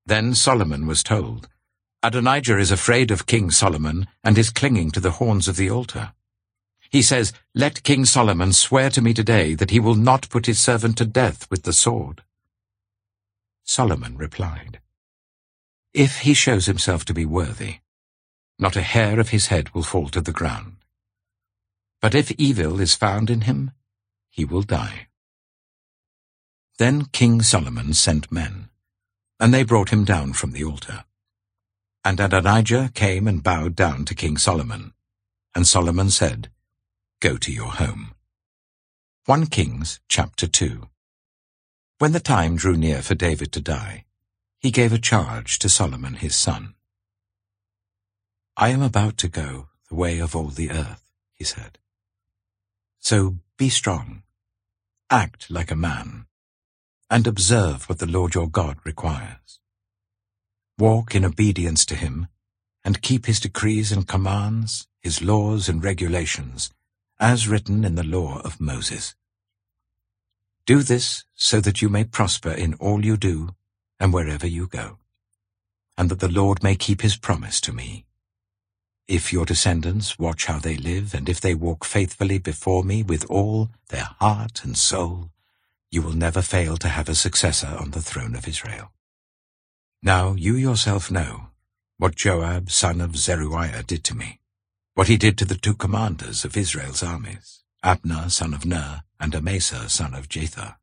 Then 0.07 0.35
Solomon 0.35 0.87
was 0.87 1.03
told, 1.03 1.49
Adonijah 2.03 2.59
is 2.59 2.71
afraid 2.71 3.11
of 3.11 3.27
King 3.27 3.51
Solomon 3.51 4.07
and 4.25 4.39
is 4.39 4.51
clinging 4.51 4.91
to 4.93 5.01
the 5.01 5.13
horns 5.13 5.47
of 5.47 5.57
the 5.57 5.71
altar. 5.71 6.13
He 6.91 7.03
says, 7.03 7.35
Let 7.55 7.83
King 7.83 8.07
Solomon 8.07 8.55
swear 8.55 8.89
to 8.91 9.03
me 9.03 9.13
today 9.13 9.55
that 9.55 9.71
he 9.71 9.81
will 9.81 9.95
not 9.95 10.31
put 10.31 10.47
his 10.47 10.59
servant 10.59 10.97
to 10.99 11.05
death 11.05 11.47
with 11.51 11.65
the 11.65 11.75
sword. 11.75 12.23
Solomon 13.69 14.17
replied, 14.17 14.81
If 15.95 16.21
he 16.21 16.35
shows 16.35 16.67
himself 16.67 17.05
to 17.05 17.15
be 17.15 17.27
worthy, 17.27 17.77
not 18.59 18.75
a 18.75 18.83
hair 18.83 19.21
of 19.21 19.29
his 19.29 19.47
head 19.47 19.75
will 19.75 19.85
fall 19.85 20.09
to 20.09 20.21
the 20.21 20.33
ground. 20.33 20.79
But 22.01 22.15
if 22.15 22.31
evil 22.33 22.81
is 22.81 22.95
found 22.95 23.31
in 23.31 23.43
him, 23.43 23.73
he 24.31 24.45
will 24.45 24.63
die. 24.63 25.09
Then 26.79 27.05
King 27.05 27.43
Solomon 27.43 27.93
sent 27.93 28.33
men 28.33 28.71
and 29.41 29.55
they 29.55 29.63
brought 29.63 29.91
him 29.91 30.05
down 30.05 30.33
from 30.33 30.53
the 30.53 30.65
altar. 30.65 31.05
And 32.05 32.19
Adonijah 32.19 32.91
came 32.95 33.29
and 33.29 33.43
bowed 33.43 33.77
down 33.77 34.05
to 34.07 34.15
King 34.15 34.37
Solomon. 34.37 34.93
And 35.55 35.67
Solomon 35.67 36.11
said, 36.11 36.51
Go 37.21 37.37
to 37.37 37.53
your 37.53 37.73
home. 37.73 38.15
1 39.27 39.47
Kings 39.47 40.01
chapter 40.09 40.47
2 40.47 40.89
When 41.99 42.13
the 42.13 42.21
time 42.21 42.55
drew 42.55 42.77
near 42.77 43.03
for 43.03 43.17
David 43.17 43.51
to 43.53 43.61
die, 43.61 44.05
he 44.61 44.71
gave 44.71 44.93
a 44.93 44.99
charge 44.99 45.59
to 45.59 45.69
Solomon 45.69 46.15
his 46.15 46.37
son. 46.37 46.75
I 48.57 48.69
am 48.69 48.83
about 48.83 49.17
to 49.19 49.29
go 49.29 49.69
the 49.89 49.97
way 49.97 50.21
of 50.21 50.37
all 50.37 50.49
the 50.49 50.71
earth, 50.71 51.11
he 51.35 51.43
said. 51.43 51.79
So 53.01 53.39
be 53.57 53.69
strong, 53.69 54.23
act 55.11 55.51
like 55.51 55.73
a 55.73 55.77
man, 55.77 56.27
and 57.11 57.27
observe 57.27 57.89
what 57.89 57.99
the 57.99 58.07
Lord 58.07 58.35
your 58.35 58.49
God 58.49 58.79
requires. 58.85 59.59
Walk 60.79 61.17
in 61.17 61.25
obedience 61.25 61.85
to 61.87 61.97
him, 61.97 62.29
and 62.85 63.03
keep 63.03 63.27
his 63.27 63.41
decrees 63.41 63.91
and 63.91 64.07
commands, 64.07 64.87
his 65.01 65.21
laws 65.21 65.69
and 65.69 65.83
regulations, 65.83 66.71
as 67.19 67.49
written 67.49 67.85
in 67.85 67.97
the 67.97 68.05
law 68.05 68.41
of 68.45 68.61
Moses. 68.61 69.17
Do 70.69 70.83
this 70.83 71.25
so 71.35 71.63
that 71.63 71.81
you 71.81 71.89
may 71.89 72.05
prosper 72.05 72.51
in 72.51 72.75
all 72.75 73.03
you 73.03 73.17
do 73.17 73.55
and 73.99 74.13
wherever 74.13 74.47
you 74.47 74.67
go, 74.67 74.99
and 75.97 76.11
that 76.11 76.21
the 76.21 76.29
Lord 76.29 76.63
may 76.63 76.77
keep 76.77 77.01
his 77.01 77.17
promise 77.17 77.59
to 77.63 77.73
me. 77.73 78.05
If 79.07 79.33
your 79.33 79.47
descendants 79.47 80.19
watch 80.19 80.45
how 80.45 80.59
they 80.59 80.77
live, 80.77 81.15
and 81.15 81.27
if 81.27 81.41
they 81.41 81.55
walk 81.55 81.87
faithfully 81.87 82.37
before 82.37 82.85
me 82.85 83.03
with 83.03 83.25
all 83.31 83.71
their 83.89 84.11
heart 84.21 84.63
and 84.63 84.77
soul, 84.77 85.31
you 85.91 86.03
will 86.03 86.13
never 86.13 86.43
fail 86.43 86.77
to 86.77 86.89
have 86.89 87.09
a 87.09 87.15
successor 87.15 87.75
on 87.81 87.93
the 87.93 88.03
throne 88.03 88.37
of 88.37 88.47
Israel. 88.47 88.93
Now 90.03 90.35
you 90.35 90.55
yourself 90.55 91.11
know 91.11 91.47
what 91.97 92.15
Joab 92.15 92.71
son 92.71 93.01
of 93.01 93.17
Zeruiah 93.17 93.85
did 93.85 94.05
to 94.05 94.15
me, 94.15 94.41
what 94.93 95.09
he 95.09 95.17
did 95.17 95.39
to 95.39 95.47
the 95.47 95.57
two 95.57 95.73
commanders 95.75 96.45
of 96.45 96.59
Israel's 96.59 97.03
armies, 97.03 97.65
Abner 97.83 98.29
son 98.29 98.55
of 98.55 98.65
Ner 98.67 99.03
and 99.21 99.35
Amasa 99.35 99.89
son 99.89 100.15
of 100.15 100.29
Jether. 100.29 100.77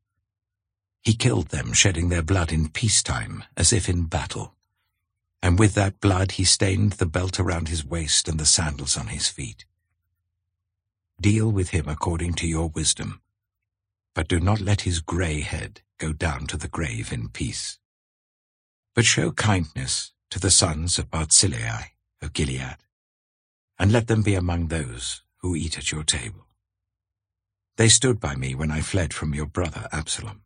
He 1.02 1.14
killed 1.14 1.48
them, 1.48 1.72
shedding 1.72 2.08
their 2.08 2.22
blood 2.22 2.50
in 2.50 2.68
peacetime, 2.68 3.44
as 3.56 3.72
if 3.72 3.88
in 3.88 4.04
battle. 4.04 4.54
And 5.42 5.58
with 5.58 5.74
that 5.74 6.00
blood 6.00 6.32
he 6.32 6.44
stained 6.44 6.92
the 6.92 7.06
belt 7.06 7.38
around 7.38 7.68
his 7.68 7.84
waist 7.84 8.28
and 8.28 8.40
the 8.40 8.46
sandals 8.46 8.96
on 8.96 9.08
his 9.08 9.28
feet. 9.28 9.66
Deal 11.20 11.52
with 11.52 11.70
him 11.70 11.86
according 11.86 12.32
to 12.34 12.48
your 12.48 12.68
wisdom, 12.68 13.20
but 14.14 14.28
do 14.28 14.40
not 14.40 14.60
let 14.60 14.80
his 14.80 15.00
grey 15.00 15.42
head 15.42 15.82
go 15.98 16.12
down 16.12 16.46
to 16.46 16.56
the 16.56 16.68
grave 16.68 17.12
in 17.12 17.28
peace. 17.28 17.78
But 18.94 19.04
show 19.04 19.32
kindness 19.32 20.12
to 20.30 20.40
the 20.40 20.50
sons 20.50 20.98
of 20.98 21.10
Barzillai 21.10 21.88
of 22.22 22.32
Gilead, 22.32 22.78
and 23.78 23.92
let 23.92 24.06
them 24.06 24.22
be 24.22 24.34
among 24.34 24.68
those 24.68 25.22
who 25.38 25.54
eat 25.54 25.76
at 25.76 25.92
your 25.92 26.02
table. 26.02 26.45
They 27.76 27.88
stood 27.88 28.20
by 28.20 28.36
me 28.36 28.54
when 28.54 28.70
I 28.70 28.80
fled 28.80 29.12
from 29.12 29.34
your 29.34 29.46
brother 29.46 29.88
Absalom. 29.92 30.42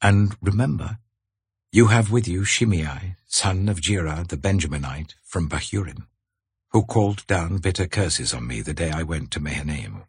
And 0.00 0.36
remember, 0.40 0.98
you 1.72 1.88
have 1.88 2.12
with 2.12 2.28
you 2.28 2.44
Shimei, 2.44 3.16
son 3.26 3.68
of 3.68 3.80
Gera 3.80 4.24
the 4.28 4.36
Benjaminite, 4.36 5.14
from 5.24 5.48
Bahurim, 5.48 6.06
who 6.70 6.84
called 6.84 7.26
down 7.26 7.58
bitter 7.58 7.86
curses 7.86 8.32
on 8.32 8.46
me 8.46 8.60
the 8.60 8.74
day 8.74 8.90
I 8.90 9.02
went 9.02 9.30
to 9.32 9.40
Mahanaim. 9.40 10.04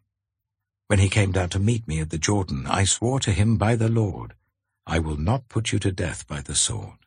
When 0.88 1.00
he 1.00 1.10
came 1.10 1.32
down 1.32 1.50
to 1.50 1.60
meet 1.60 1.88
me 1.88 2.00
at 2.00 2.12
the 2.12 2.18
Jordan, 2.18 2.68
I 2.68 2.84
swore 2.84 3.20
to 3.22 3.32
him 3.32 3.58
by 3.58 3.76
the 3.76 3.90
Lord, 3.90 4.36
I 4.86 5.00
will 5.00 5.18
not 5.18 5.50
put 5.50 5.72
you 5.72 5.80
to 5.80 5.92
death 5.92 6.28
by 6.28 6.42
the 6.42 6.56
sword. 6.56 7.00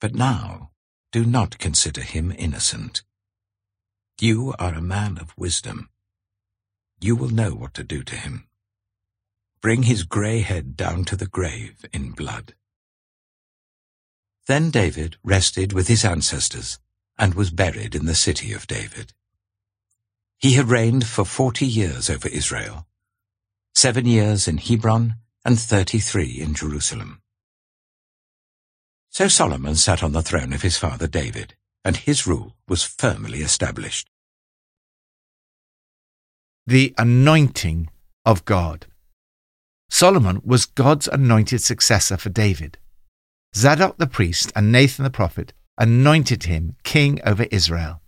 But 0.00 0.14
now, 0.14 0.70
do 1.10 1.24
not 1.24 1.58
consider 1.58 2.02
him 2.02 2.32
innocent. 2.36 3.02
You 4.20 4.54
are 4.58 4.74
a 4.74 4.82
man 4.82 5.18
of 5.18 5.36
wisdom. 5.36 5.88
You 7.00 7.16
will 7.16 7.30
know 7.30 7.50
what 7.50 7.74
to 7.74 7.84
do 7.84 8.02
to 8.02 8.14
him. 8.14 8.46
Bring 9.62 9.84
his 9.84 10.04
grey 10.04 10.40
head 10.40 10.76
down 10.76 11.04
to 11.06 11.16
the 11.16 11.26
grave 11.26 11.84
in 11.92 12.12
blood. 12.12 12.54
Then 14.46 14.70
David 14.70 15.16
rested 15.22 15.72
with 15.72 15.88
his 15.88 16.04
ancestors 16.04 16.78
and 17.18 17.34
was 17.34 17.50
buried 17.50 17.94
in 17.94 18.06
the 18.06 18.14
city 18.14 18.52
of 18.52 18.66
David. 18.66 19.12
He 20.38 20.54
had 20.54 20.68
reigned 20.68 21.06
for 21.06 21.24
forty 21.24 21.66
years 21.66 22.08
over 22.08 22.28
Israel, 22.28 22.86
seven 23.74 24.06
years 24.06 24.48
in 24.48 24.58
Hebron 24.58 25.14
and 25.44 25.58
thirty-three 25.58 26.40
in 26.40 26.54
Jerusalem. 26.54 27.22
So 29.10 29.28
Solomon 29.28 29.76
sat 29.76 30.02
on 30.02 30.12
the 30.12 30.22
throne 30.22 30.52
of 30.52 30.62
his 30.62 30.76
father 30.76 31.06
David, 31.06 31.54
and 31.84 31.96
his 31.96 32.26
rule 32.26 32.56
was 32.68 32.82
firmly 32.82 33.40
established. 33.40 34.08
The 36.70 36.94
anointing 36.96 37.90
of 38.24 38.44
God. 38.44 38.86
Solomon 39.90 40.40
was 40.44 40.66
God's 40.66 41.08
anointed 41.08 41.60
successor 41.62 42.16
for 42.16 42.28
David. 42.28 42.78
Zadok 43.56 43.98
the 43.98 44.06
priest 44.06 44.52
and 44.54 44.70
Nathan 44.70 45.02
the 45.02 45.10
prophet 45.10 45.52
anointed 45.78 46.44
him 46.44 46.76
king 46.84 47.18
over 47.26 47.48
Israel. 47.50 48.02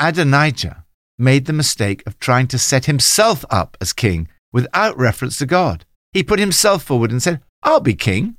Adonijah 0.00 0.84
made 1.20 1.46
the 1.46 1.52
mistake 1.52 2.02
of 2.04 2.18
trying 2.18 2.48
to 2.48 2.58
set 2.58 2.86
himself 2.86 3.44
up 3.48 3.76
as 3.80 3.92
king 3.92 4.26
without 4.52 4.98
reference 4.98 5.38
to 5.38 5.46
God. 5.46 5.84
He 6.12 6.24
put 6.24 6.40
himself 6.40 6.82
forward 6.82 7.12
and 7.12 7.22
said, 7.22 7.42
I'll 7.62 7.78
be 7.78 7.94
king. 7.94 8.36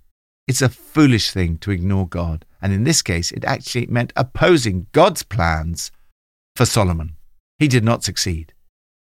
It's 0.50 0.62
a 0.62 0.68
foolish 0.68 1.32
thing 1.32 1.60
to 1.60 1.72
ignore 1.72 2.10
God, 2.10 2.44
and 2.62 2.74
in 2.74 2.84
this 2.84 3.02
case, 3.02 3.32
it 3.32 3.46
actually 3.46 3.86
meant 3.86 4.12
opposing 4.18 4.88
God's 4.91 5.24
plans 5.24 5.94
for 6.58 6.65
Solomon. 6.65 7.15
He 7.58 7.70
did 7.70 7.86
not 7.86 8.04
succeed. 8.04 8.52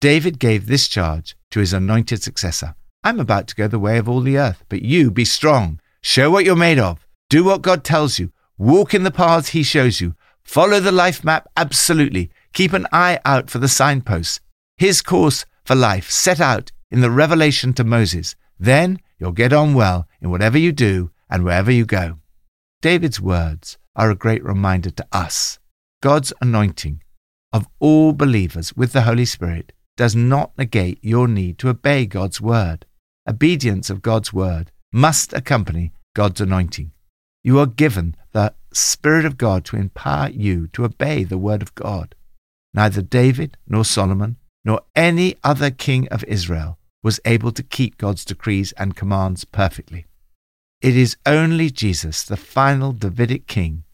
David 0.00 0.38
gave 0.38 0.66
this 0.66 0.88
charge 0.88 1.36
to 1.50 1.60
his 1.60 1.72
anointed 1.72 2.22
successor 2.22 2.74
I'm 3.02 3.18
about 3.18 3.48
to 3.48 3.54
go 3.54 3.66
the 3.66 3.78
way 3.78 3.96
of 3.96 4.08
all 4.08 4.20
the 4.20 4.36
earth, 4.36 4.62
but 4.68 4.82
you 4.82 5.10
be 5.10 5.24
strong. 5.24 5.80
Show 6.02 6.30
what 6.30 6.44
you're 6.44 6.54
made 6.54 6.78
of. 6.78 7.06
Do 7.30 7.44
what 7.44 7.62
God 7.62 7.82
tells 7.82 8.18
you. 8.18 8.30
Walk 8.58 8.92
in 8.92 9.04
the 9.04 9.10
paths 9.10 9.50
He 9.50 9.62
shows 9.62 10.02
you. 10.02 10.14
Follow 10.42 10.80
the 10.80 10.92
life 10.92 11.24
map 11.24 11.48
absolutely. 11.56 12.30
Keep 12.52 12.74
an 12.74 12.86
eye 12.92 13.18
out 13.24 13.48
for 13.48 13.58
the 13.58 13.68
signposts. 13.68 14.40
His 14.76 15.00
course 15.00 15.46
for 15.64 15.74
life 15.74 16.10
set 16.10 16.40
out 16.40 16.72
in 16.90 17.00
the 17.00 17.10
revelation 17.10 17.72
to 17.74 17.84
Moses. 17.84 18.36
Then 18.58 18.98
you'll 19.18 19.32
get 19.32 19.52
on 19.52 19.72
well 19.72 20.06
in 20.20 20.30
whatever 20.30 20.58
you 20.58 20.72
do 20.72 21.10
and 21.30 21.42
wherever 21.42 21.70
you 21.70 21.86
go. 21.86 22.18
David's 22.82 23.20
words 23.20 23.78
are 23.96 24.10
a 24.10 24.14
great 24.14 24.44
reminder 24.44 24.90
to 24.90 25.06
us. 25.10 25.58
God's 26.02 26.34
anointing 26.42 27.02
of 27.50 27.66
all 27.78 28.12
believers 28.12 28.76
with 28.76 28.92
the 28.92 29.02
Holy 29.02 29.24
Spirit 29.24 29.72
does 29.96 30.14
not 30.14 30.56
negate 30.56 30.98
your 31.02 31.28
need 31.28 31.58
to 31.58 31.68
obey 31.68 32.06
God's 32.06 32.40
word. 32.40 32.86
Obedience 33.28 33.90
of 33.90 34.02
God's 34.02 34.32
word 34.32 34.70
must 34.92 35.32
accompany 35.32 35.92
God's 36.14 36.40
anointing. 36.40 36.92
You 37.42 37.58
are 37.58 37.66
given 37.66 38.16
the 38.32 38.54
Spirit 38.72 39.24
of 39.24 39.38
God 39.38 39.64
to 39.66 39.76
empower 39.76 40.28
you 40.30 40.68
to 40.68 40.84
obey 40.84 41.24
the 41.24 41.38
word 41.38 41.62
of 41.62 41.74
God. 41.74 42.14
Neither 42.72 43.02
David 43.02 43.56
nor 43.68 43.84
Solomon 43.84 44.36
nor 44.64 44.82
any 44.94 45.36
other 45.42 45.70
king 45.70 46.06
of 46.08 46.24
Israel 46.24 46.78
was 47.02 47.20
able 47.24 47.52
to 47.52 47.62
keep 47.62 47.96
God's 47.96 48.24
decrees 48.24 48.72
and 48.72 48.96
commands 48.96 49.44
perfectly. 49.44 50.06
It 50.80 50.96
is 50.96 51.16
only 51.26 51.70
Jesus, 51.70 52.22
the 52.22 52.36
final 52.36 52.92
Davidic 52.92 53.46
king, 53.46 53.84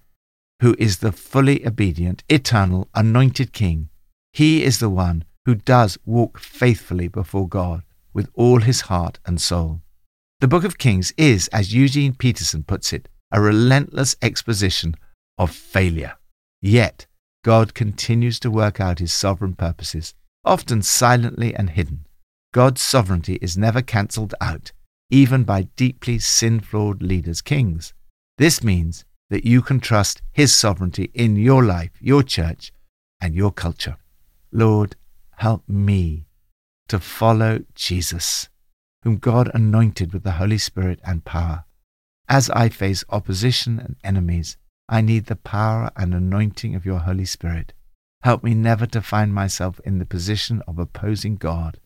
who 0.61 0.75
is 0.79 0.99
the 0.99 1.13
fully 1.13 1.67
obedient, 1.67 2.25
eternal, 2.29 2.89
anointed 2.95 3.53
king. 3.53 3.89
He 4.33 4.65
is 4.65 4.79
the 4.79 4.91
one 4.91 5.25
who 5.47 5.55
does 5.55 5.97
walk 6.05 6.39
faithfully 6.39 7.09
before 7.09 7.49
God 7.49 7.83
with 8.13 8.29
all 8.35 8.61
his 8.61 8.83
heart 8.83 9.19
and 9.25 9.41
soul. 9.41 9.81
The 10.41 10.49
book 10.49 10.65
of 10.65 10.77
Kings 10.77 11.15
is, 11.17 11.49
as 11.49 11.73
Eugene 11.73 12.15
Peterson 12.15 12.63
puts 12.63 12.93
it, 12.93 13.09
a 13.33 13.41
relentless 13.41 14.15
exposition 14.21 14.95
of 15.39 15.51
failure. 15.51 16.17
Yet, 16.61 17.07
God 17.43 17.73
continues 17.73 18.39
to 18.41 18.51
work 18.51 18.81
out 18.81 18.99
his 18.99 19.15
sovereign 19.15 19.55
purposes, 19.55 20.15
often 20.45 20.83
silently 20.83 21.55
and 21.55 21.71
hidden. 21.71 22.07
God's 22.53 22.83
sovereignty 22.83 23.39
is 23.41 23.57
never 23.57 23.81
cancelled 23.81 24.35
out 24.41 24.73
even 25.11 25.45
by 25.45 25.63
deeply 25.77 26.19
sin 26.19 26.61
flawed 26.61 27.03
leaders, 27.03 27.41
kings. 27.41 27.95
This 28.39 28.63
means 28.63 29.05
that 29.31 29.45
you 29.45 29.63
can 29.63 29.81
trust 29.81 30.23
His 30.33 30.55
sovereignty 30.55 31.11
in 31.15 31.37
your 31.37 31.65
life, 31.65 31.91
your 32.01 32.23
church, 32.23 32.73
and 33.21 33.35
your 33.35 33.53
culture. 33.53 33.97
Lord, 34.53 34.97
help 35.37 35.69
me 35.69 36.27
to 36.89 36.99
follow 36.99 37.61
Jesus, 37.75 38.49
whom 39.03 39.17
God 39.19 39.51
anointed 39.55 40.13
with 40.13 40.23
the 40.23 40.33
Holy 40.33 40.59
Spirit 40.59 41.01
and 41.05 41.25
power. 41.25 41.65
As 42.29 42.51
I 42.51 42.69
face 42.69 43.05
opposition 43.09 43.79
and 43.79 43.97
enemies, 44.03 44.57
I 44.89 45.01
need 45.01 45.27
the 45.27 45.37
power 45.37 45.91
and 45.97 46.15
anointing 46.15 46.75
of 46.75 46.85
your 46.85 47.01
Holy 47.01 47.25
Spirit. 47.25 47.73
Help 48.23 48.43
me 48.43 48.55
never 48.55 48.87
to 48.87 49.01
find 49.01 49.33
myself 49.33 49.81
in 49.85 49.99
the 49.99 50.07
position 50.07 50.63
of 50.67 50.79
opposing 50.79 51.37
God. 51.37 51.79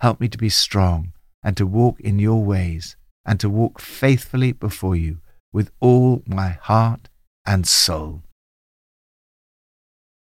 Help 0.00 0.20
me 0.20 0.28
to 0.28 0.38
be 0.38 0.48
strong 0.48 1.12
and 1.42 1.56
to 1.56 1.66
walk 1.66 2.00
in 2.00 2.18
your 2.18 2.42
ways, 2.42 2.96
and 3.24 3.40
to 3.40 3.50
walk 3.50 3.80
faithfully 3.80 4.52
before 4.52 4.94
you 4.94 5.18
with 5.52 5.70
all 5.80 6.22
my 6.26 6.50
heart 6.50 7.08
and 7.44 7.66
soul. 7.66 8.22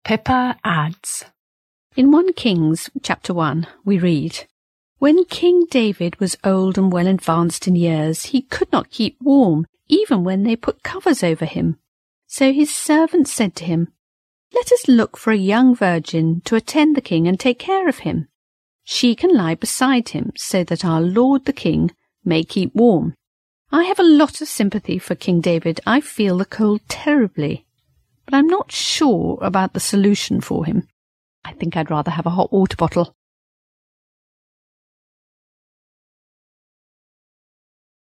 Pippa 0.03 0.58
adds 0.63 1.25
In 1.97 2.12
1 2.12 2.33
Kings 2.33 2.91
chapter 3.01 3.33
1, 3.33 3.65
we 3.83 3.97
read, 3.97 4.45
When 4.99 5.25
King 5.25 5.65
David 5.65 6.19
was 6.19 6.38
old 6.43 6.77
and 6.77 6.93
well 6.93 7.07
advanced 7.07 7.67
in 7.67 7.75
years, 7.75 8.25
he 8.25 8.43
could 8.43 8.71
not 8.71 8.91
keep 8.91 9.17
warm, 9.19 9.65
even 9.88 10.23
when 10.23 10.43
they 10.43 10.55
put 10.55 10.83
covers 10.83 11.23
over 11.23 11.45
him. 11.45 11.79
So 12.27 12.53
his 12.53 12.69
servants 12.69 13.33
said 13.33 13.55
to 13.55 13.65
him, 13.65 13.88
Let 14.53 14.71
us 14.71 14.88
look 14.88 15.17
for 15.17 15.31
a 15.31 15.38
young 15.38 15.73
virgin 15.73 16.41
to 16.41 16.55
attend 16.55 16.95
the 16.95 17.01
king 17.01 17.27
and 17.27 17.39
take 17.39 17.57
care 17.57 17.89
of 17.89 18.05
him. 18.05 18.27
She 18.83 19.15
can 19.15 19.36
lie 19.36 19.55
beside 19.55 20.10
him 20.10 20.33
so 20.36 20.63
that 20.65 20.86
our 20.86 21.01
Lord 21.01 21.45
the 21.45 21.51
King 21.51 21.95
may 22.23 22.43
keep 22.43 22.75
warm. 22.75 23.15
I 23.71 23.86
have 23.86 23.99
a 23.99 24.03
lot 24.03 24.39
of 24.39 24.47
sympathy 24.47 24.99
for 24.99 25.15
King 25.15 25.41
David. 25.41 25.81
I 25.88 26.01
feel 26.01 26.38
the 26.38 26.45
cold 26.45 26.81
terribly. 26.89 27.65
But 28.25 28.36
I'm 28.36 28.47
not 28.47 28.71
sure 28.71 29.39
about 29.41 29.73
the 29.73 29.79
solution 29.79 30.41
for 30.41 30.63
him. 30.63 30.88
I 31.47 31.53
think 31.53 31.77
I'd 31.77 31.89
rather 31.89 32.12
have 32.12 32.25
a 32.25 32.31
hot 32.31 32.51
water 32.51 32.75
bottle. 32.75 33.15